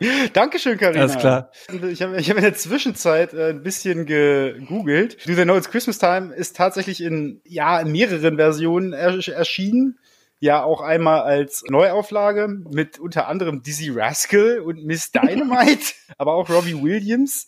[0.32, 1.02] Dankeschön, Karina.
[1.02, 1.50] Alles klar.
[1.90, 5.26] Ich habe ich hab in der Zwischenzeit äh, ein bisschen gegoogelt.
[5.28, 9.98] Do They Know It's Christmas Time ist tatsächlich in, ja, in mehreren Versionen erschienen
[10.40, 16.48] ja auch einmal als Neuauflage mit unter anderem Dizzy Rascal und Miss Dynamite, aber auch
[16.48, 17.46] Robbie Williams.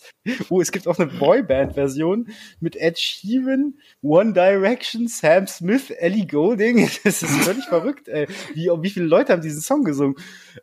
[0.51, 2.28] Oh, es gibt auch eine Boyband-Version
[2.61, 6.88] mit Ed Sheeran, One Direction, Sam Smith, Ellie Golding.
[7.05, 8.28] Das ist völlig verrückt, ey.
[8.55, 10.16] Wie, wie viele Leute haben diesen Song gesungen?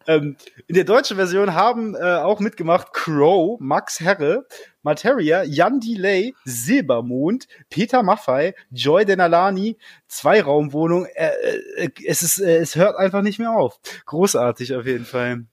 [0.08, 4.46] Ähm, in der deutschen Version haben äh, auch mitgemacht Crow, Max Herre,
[4.82, 9.78] Materia, Jan Delay, Silbermond, Peter Maffei, Joy Denalani,
[10.08, 11.06] Zweiraumwohnung.
[11.14, 11.30] Äh,
[11.78, 13.80] äh, es ist, äh, es hört einfach nicht mehr auf.
[14.06, 15.46] Großartig auf jeden Fall.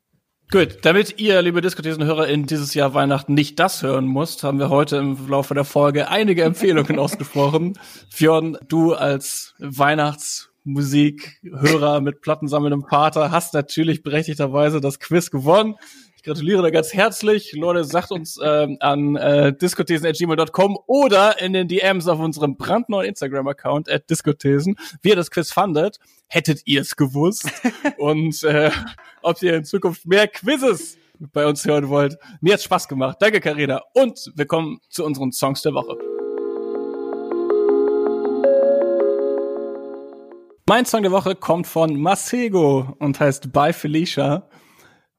[0.52, 4.70] Gut, damit ihr, liebe Diskutierenden-Hörer, in dieses Jahr Weihnachten nicht das hören musst, haben wir
[4.70, 7.76] heute im Laufe der Folge einige Empfehlungen ausgesprochen.
[8.10, 15.74] Fjord, du als Weihnachtsmusikhörer mit plattensammelndem Vater hast natürlich berechtigterweise das Quiz gewonnen
[16.26, 17.52] gratuliere da ganz herzlich.
[17.52, 23.88] Leute, sagt uns ähm, an äh, discothesen.gmail.com oder in den DMs auf unserem brandneuen Instagram-Account
[23.88, 26.00] at discothesen, wie ihr das Quiz fandet.
[26.26, 27.48] Hättet ihr es gewusst?
[27.98, 28.72] Und äh,
[29.22, 30.98] ob ihr in Zukunft mehr Quizzes
[31.32, 32.18] bei uns hören wollt.
[32.40, 33.18] Mir hat's Spaß gemacht.
[33.20, 33.82] Danke, Karina.
[33.94, 35.96] Und wir kommen zu unseren Songs der Woche.
[40.68, 44.48] Mein Song der Woche kommt von Masego und heißt Bye Felicia.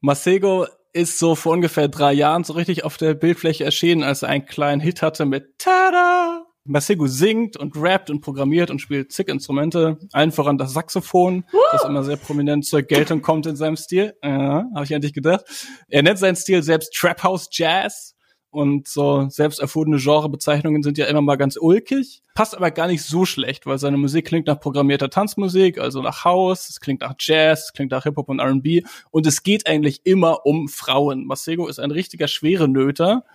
[0.01, 4.29] Masego ist so vor ungefähr drei Jahren so richtig auf der Bildfläche erschienen, als er
[4.29, 6.45] einen kleinen Hit hatte mit Tada!
[6.67, 11.85] Masego singt und rappt und programmiert und spielt zig Instrumente, allen voran das Saxophon, das
[11.85, 14.13] immer sehr prominent zur Geltung kommt in seinem Stil.
[14.21, 15.45] Ja, habe ich eigentlich gedacht.
[15.87, 18.16] Er nennt seinen Stil selbst Trap House Jazz
[18.49, 22.21] und so selbst erfundene Genrebezeichnungen sind ja immer mal ganz ulkig.
[22.33, 26.23] Passt aber gar nicht so schlecht, weil seine Musik klingt nach programmierter Tanzmusik, also nach
[26.23, 30.01] House, es klingt nach Jazz, es klingt nach Hip-Hop und R&B und es geht eigentlich
[30.05, 31.25] immer um Frauen.
[31.25, 33.25] Masego ist ein richtiger schwere Nöter.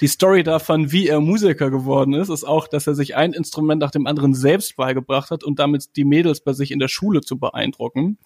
[0.00, 3.80] Die Story davon, wie er Musiker geworden ist, ist auch, dass er sich ein Instrument
[3.80, 7.20] nach dem anderen selbst beigebracht hat und damit die Mädels bei sich in der Schule
[7.20, 8.18] zu beeindrucken.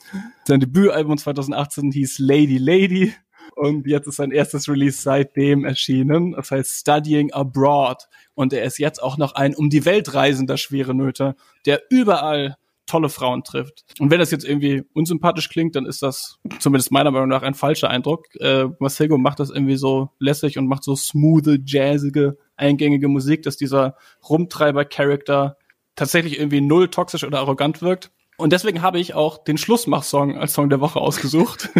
[0.47, 3.15] Sein Debütalbum 2018 hieß Lady Lady
[3.57, 6.33] Und jetzt ist sein erstes Release seitdem erschienen.
[6.33, 8.09] Das heißt Studying Abroad.
[8.35, 11.37] Und er ist jetzt auch noch ein um die Welt reisender schwere Nöte,
[11.67, 13.85] der überall tolle Frauen trifft.
[13.99, 17.55] Und wenn das jetzt irgendwie unsympathisch klingt, dann ist das zumindest meiner Meinung nach ein
[17.55, 18.27] falscher Eindruck.
[18.41, 23.57] Äh, Masego macht das irgendwie so lässig und macht so smooth, jazzige, eingängige Musik, dass
[23.57, 23.97] dieser
[24.29, 25.57] Rumtreiber-Charakter
[25.97, 28.11] tatsächlich irgendwie null toxisch oder arrogant wirkt.
[28.37, 31.71] Und deswegen habe ich auch den Schlussmach-Song als Song der Woche ausgesucht.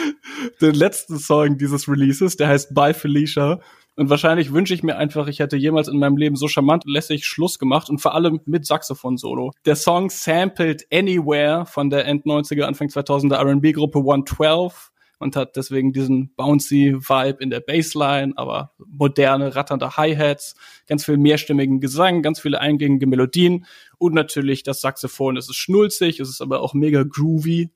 [0.60, 3.60] den letzten Song dieses Releases, der heißt Bye Felicia.
[3.96, 6.92] Und wahrscheinlich wünsche ich mir einfach, ich hätte jemals in meinem Leben so charmant und
[6.92, 9.52] lässig Schluss gemacht und vor allem mit Saxophon-Solo.
[9.66, 14.90] Der Song sampled Anywhere von der End 90er, Anfang 2000er R&B-Gruppe 112
[15.20, 20.56] und hat deswegen diesen bouncy Vibe in der Bassline, aber moderne, ratternde Hi-Hats,
[20.88, 23.66] ganz viel mehrstimmigen Gesang, ganz viele eingängige Melodien
[23.98, 25.36] und natürlich das Saxophon.
[25.36, 27.70] Es ist schnulzig, es ist aber auch mega groovy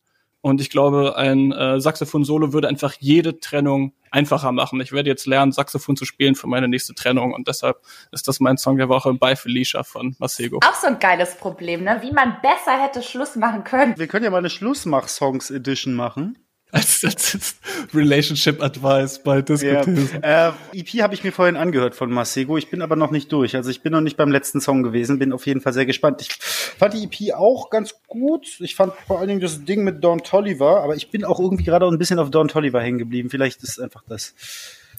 [0.45, 4.79] und ich glaube, ein äh, Saxophon-Solo würde einfach jede Trennung einfacher machen.
[4.83, 7.79] Ich werde jetzt lernen, Saxophon zu spielen für meine nächste Trennung und deshalb
[8.13, 10.61] ist das mein Song der Woche bei Felicia von Masego.
[10.63, 11.99] Auch so ein geiles Problem, ne?
[12.03, 13.97] Wie man besser hätte Schluss machen können.
[13.97, 16.39] Wir können ja mal eine Schlussmach-Songs-Edition machen
[16.75, 17.57] als, als
[17.95, 20.09] Relationship Advice bei Discotheque.
[20.23, 20.49] Ja.
[20.73, 22.59] Äh, EP habe ich mir vorhin angehört von Masego.
[22.59, 23.55] Ich bin aber noch nicht durch.
[23.55, 25.19] Also ich bin noch nicht beim letzten Song gewesen.
[25.19, 26.21] Bin auf jeden Fall sehr gespannt.
[26.21, 28.61] Ich fand die EP auch ganz gut.
[28.61, 30.83] Ich fand vor allen Dingen das Ding mit Don Tolliver.
[30.83, 33.31] Aber ich bin auch irgendwie gerade ein bisschen auf Don Tolliver hängen geblieben.
[33.31, 34.35] Vielleicht ist einfach das.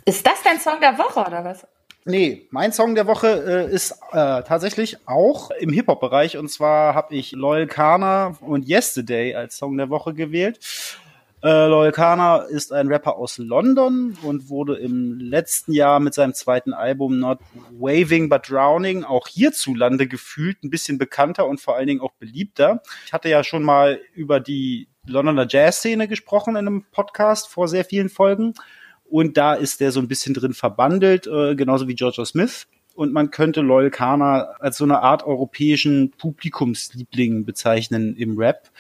[0.06, 1.68] Ist das dein Song der Woche oder was?
[2.08, 6.38] Nee, mein Song der Woche äh, ist äh, tatsächlich auch im Hip-Hop-Bereich.
[6.38, 10.60] Und zwar habe ich Loyal Kana und Yesterday als Song der Woche gewählt.
[11.46, 16.34] Äh, Loyal Kana ist ein Rapper aus London und wurde im letzten Jahr mit seinem
[16.34, 17.38] zweiten Album Not
[17.70, 22.82] Waving But Drowning auch hierzulande gefühlt ein bisschen bekannter und vor allen Dingen auch beliebter.
[23.06, 27.86] Ich hatte ja schon mal über die Londoner Jazz-Szene gesprochen in einem Podcast vor sehr
[27.86, 28.56] vielen Folgen.
[29.08, 32.66] Und da ist der so ein bisschen drin verbandelt, äh, genauso wie Georgia Smith.
[32.96, 38.72] Und man könnte Loyal Kana als so eine Art europäischen Publikumsliebling bezeichnen im Rap.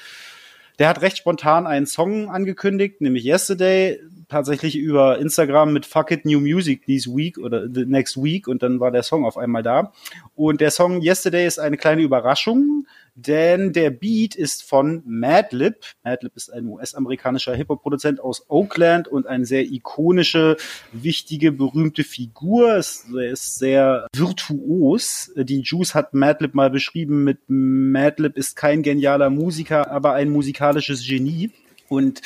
[0.79, 6.25] Der hat recht spontan einen Song angekündigt, nämlich Yesterday, tatsächlich über Instagram mit Fuck It
[6.25, 9.63] New Music this week oder the next week und dann war der Song auf einmal
[9.63, 9.93] da.
[10.35, 15.77] Und der Song Yesterday ist eine kleine Überraschung, denn der Beat ist von Madlib.
[16.03, 20.57] Madlib ist ein US-amerikanischer Hip-Hop-Produzent aus Oakland und eine sehr ikonische,
[20.91, 22.71] wichtige, berühmte Figur.
[22.73, 25.31] Er ist sehr virtuos.
[25.35, 31.07] Die Juice hat Madlib mal beschrieben mit Madlib ist kein genialer Musiker, aber ein musikalisches
[31.07, 31.51] Genie.
[31.87, 32.21] Und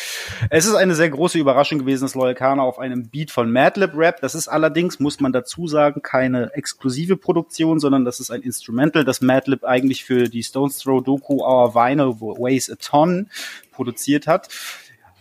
[0.50, 3.92] es ist eine sehr große Überraschung gewesen, dass Loyal Kana auf einem Beat von Madlib
[3.96, 4.22] Rap.
[4.22, 9.04] Das ist allerdings, muss man dazu sagen, keine exklusive Produktion, sondern das ist ein Instrumental,
[9.04, 13.30] das Madlib eigentlich für die Stones Throw Doku Our Vinyl Weighs a Ton
[13.72, 14.50] produziert hat.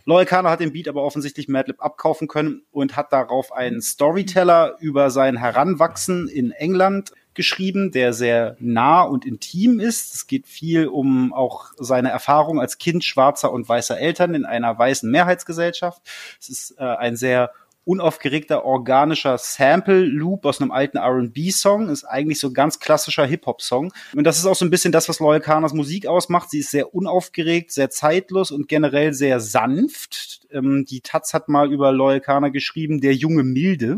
[0.08, 4.78] Loyal Kana hat den Beat aber offensichtlich Madlib abkaufen können und hat darauf einen Storyteller
[4.80, 10.14] über sein Heranwachsen in England geschrieben, der sehr nah und intim ist.
[10.14, 14.78] Es geht viel um auch seine Erfahrung als Kind schwarzer und weißer Eltern in einer
[14.78, 16.02] weißen Mehrheitsgesellschaft.
[16.38, 17.52] Es ist äh, ein sehr
[17.84, 23.46] unaufgeregter organischer Sample Loop aus einem alten R&B Song ist eigentlich so ganz klassischer Hip
[23.46, 26.50] Hop Song und das ist auch so ein bisschen das was Loyal Kanas Musik ausmacht.
[26.50, 30.46] Sie ist sehr unaufgeregt sehr zeitlos und generell sehr sanft.
[30.50, 33.96] Ähm, die Taz hat mal über Loyal Kana geschrieben der junge Milde.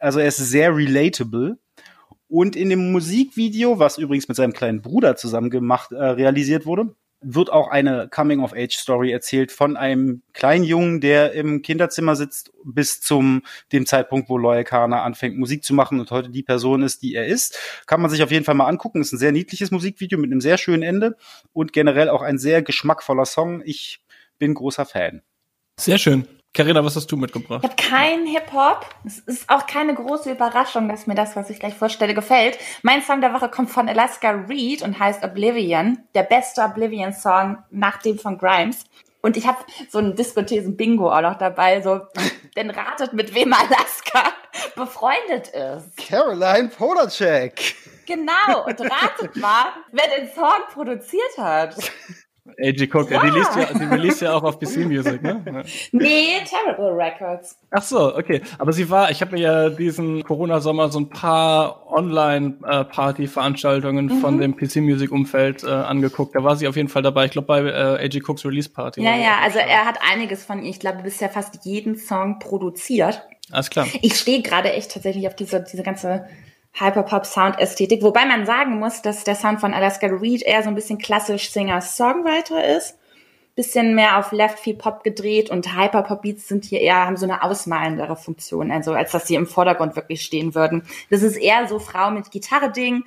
[0.00, 1.58] Also er ist sehr relatable
[2.28, 6.94] und in dem Musikvideo, was übrigens mit seinem kleinen Bruder zusammen gemacht, äh, realisiert wurde,
[7.20, 13.42] wird auch eine Coming-of-Age-Story erzählt von einem kleinen Jungen, der im Kinderzimmer sitzt bis zum
[13.72, 17.14] dem Zeitpunkt, wo Loyal Kana anfängt Musik zu machen und heute die Person ist, die
[17.14, 17.58] er ist.
[17.86, 19.00] Kann man sich auf jeden Fall mal angucken.
[19.00, 21.16] Ist ein sehr niedliches Musikvideo mit einem sehr schönen Ende
[21.52, 23.62] und generell auch ein sehr geschmackvoller Song.
[23.64, 24.00] Ich
[24.38, 25.22] bin großer Fan.
[25.78, 26.26] Sehr schön.
[26.56, 27.62] Carina, was hast du mitgebracht?
[27.62, 28.86] Ich habe keinen Hip-Hop.
[29.04, 32.56] Es ist auch keine große Überraschung, dass mir das, was ich gleich vorstelle, gefällt.
[32.80, 35.98] Mein Song der Woche kommt von Alaska Reed und heißt Oblivion.
[36.14, 38.84] Der beste Oblivion-Song nach dem von Grimes.
[39.20, 39.58] Und ich habe
[39.90, 41.82] so einen Diskothesen-Bingo auch noch dabei.
[41.82, 42.00] So,
[42.56, 44.32] denn ratet, mit wem Alaska
[44.76, 46.08] befreundet ist.
[46.08, 47.74] Caroline Polacek.
[48.06, 48.64] Genau.
[48.64, 51.76] Und ratet mal, wer den Song produziert hat.
[52.62, 53.22] AG Cook, ja.
[53.22, 55.62] die, liest ja, die liest ja auch auf PC Music, ne?
[55.92, 57.58] Nee, Terrible Records.
[57.70, 58.40] Ach so, okay.
[58.58, 64.20] Aber sie war, ich habe mir ja diesen Corona-Sommer so ein paar Online-Party-Veranstaltungen mhm.
[64.20, 66.34] von dem PC Music-Umfeld äh, angeguckt.
[66.34, 67.26] Da war sie auf jeden Fall dabei.
[67.26, 69.02] Ich glaube bei äh, AG Cooks Release Party.
[69.02, 73.20] Ja, ja, also er hat einiges von, ich glaube, bisher fast jeden Song produziert.
[73.50, 73.86] Alles klar.
[74.02, 76.26] Ich stehe gerade echt tatsächlich auf diese, diese ganze
[76.78, 80.98] Hyperpop-Sound-Ästhetik, wobei man sagen muss, dass der Sound von Alaska Reed eher so ein bisschen
[80.98, 82.98] klassisch Singer-Songwriter ist.
[83.54, 87.24] bisschen mehr auf Left Field Pop gedreht und Hyperpop Beats sind hier eher, haben so
[87.24, 90.82] eine ausmalendere Funktion, also als dass sie im Vordergrund wirklich stehen würden.
[91.08, 93.04] Das ist eher so Frau mit Gitarre-Ding,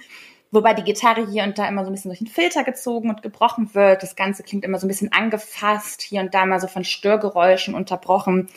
[0.49, 3.21] wobei die Gitarre hier und da immer so ein bisschen durch den Filter gezogen und
[3.21, 4.01] gebrochen wird.
[4.01, 7.75] Das Ganze klingt immer so ein bisschen angefasst, hier und da mal so von Störgeräuschen
[7.75, 8.49] unterbrochen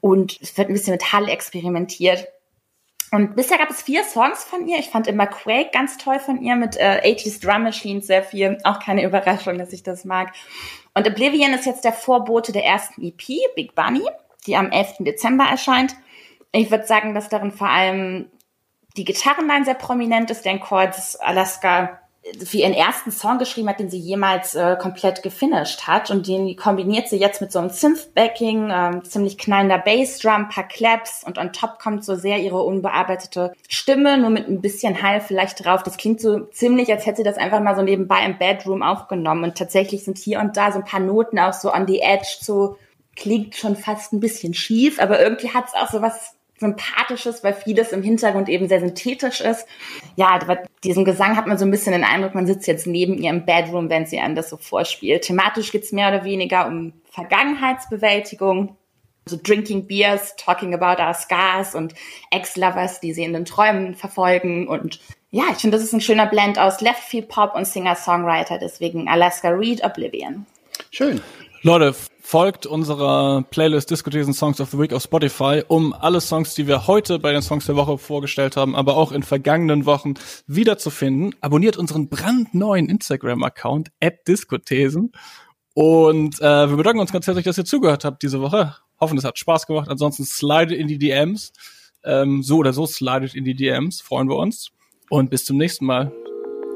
[0.00, 2.26] und es wird ein bisschen mit Hall experimentiert.
[3.10, 4.78] Und bisher gab es vier Songs von ihr.
[4.78, 8.58] Ich fand immer Quake ganz toll von ihr mit äh, 80s Drum Machines sehr viel.
[8.64, 10.32] Auch keine Überraschung, dass ich das mag.
[10.94, 14.06] Und Oblivion ist jetzt der Vorbote der ersten EP, Big Bunny,
[14.46, 14.96] die am 11.
[15.00, 15.96] Dezember erscheint.
[16.52, 18.30] Ich würde sagen, dass darin vor allem
[18.96, 20.44] die Gitarrenline sehr prominent ist.
[20.44, 22.00] Dan Chords Alaska
[22.44, 26.10] für ihren ersten Song geschrieben hat, den sie jemals äh, komplett gefinisht hat.
[26.10, 31.24] Und den kombiniert sie jetzt mit so einem Synth-Backing, ähm, ziemlich knallender Bassdrum, paar Claps
[31.24, 35.64] und on top kommt so sehr ihre unbearbeitete Stimme, nur mit ein bisschen Hall vielleicht
[35.64, 35.82] drauf.
[35.82, 39.44] Das klingt so ziemlich, als hätte sie das einfach mal so nebenbei im Bedroom aufgenommen.
[39.44, 42.36] Und tatsächlich sind hier und da so ein paar Noten auch so on the edge,
[42.40, 42.76] so
[43.16, 47.54] klingt schon fast ein bisschen schief, aber irgendwie hat es auch so was Sympathisches, weil
[47.54, 49.66] vieles im Hintergrund eben sehr synthetisch ist.
[50.16, 53.16] Ja, bei diesem Gesang hat man so ein bisschen den Eindruck, man sitzt jetzt neben
[53.18, 55.22] ihr im Bedroom, wenn sie einem das so vorspielt.
[55.22, 58.76] Thematisch geht's mehr oder weniger um Vergangenheitsbewältigung.
[59.26, 61.94] So Drinking Beers, Talking About Our Scars und
[62.30, 64.68] Ex-Lovers, die sie in den Träumen verfolgen.
[64.68, 65.00] Und
[65.30, 69.08] ja, ich finde, das ist ein schöner Blend aus Left Field Pop und Singer-Songwriter, deswegen
[69.08, 70.46] Alaska Reed Oblivion.
[70.90, 71.20] Schön.
[71.62, 71.94] Leute,
[72.28, 76.86] folgt unserer Playlist Discothesen Songs of the Week auf Spotify, um alle Songs, die wir
[76.86, 80.12] heute bei den Songs der Woche vorgestellt haben, aber auch in vergangenen Wochen
[80.46, 81.34] wiederzufinden.
[81.40, 85.12] Abonniert unseren brandneuen Instagram-Account at Discothesen.
[85.72, 88.76] Und äh, wir bedanken uns ganz herzlich, dass ihr zugehört habt diese Woche.
[89.00, 89.88] Hoffen, es hat Spaß gemacht.
[89.88, 91.54] Ansonsten slidet in die DMs.
[92.04, 94.02] Ähm, so oder so slidet in die DMs.
[94.02, 94.70] Freuen wir uns.
[95.08, 96.12] Und bis zum nächsten Mal.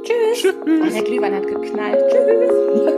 [0.02, 0.40] Tschüss.
[0.40, 0.94] Tschüss.
[0.94, 2.02] Der Glühwein hat geknallt.
[2.10, 2.91] Tschüss.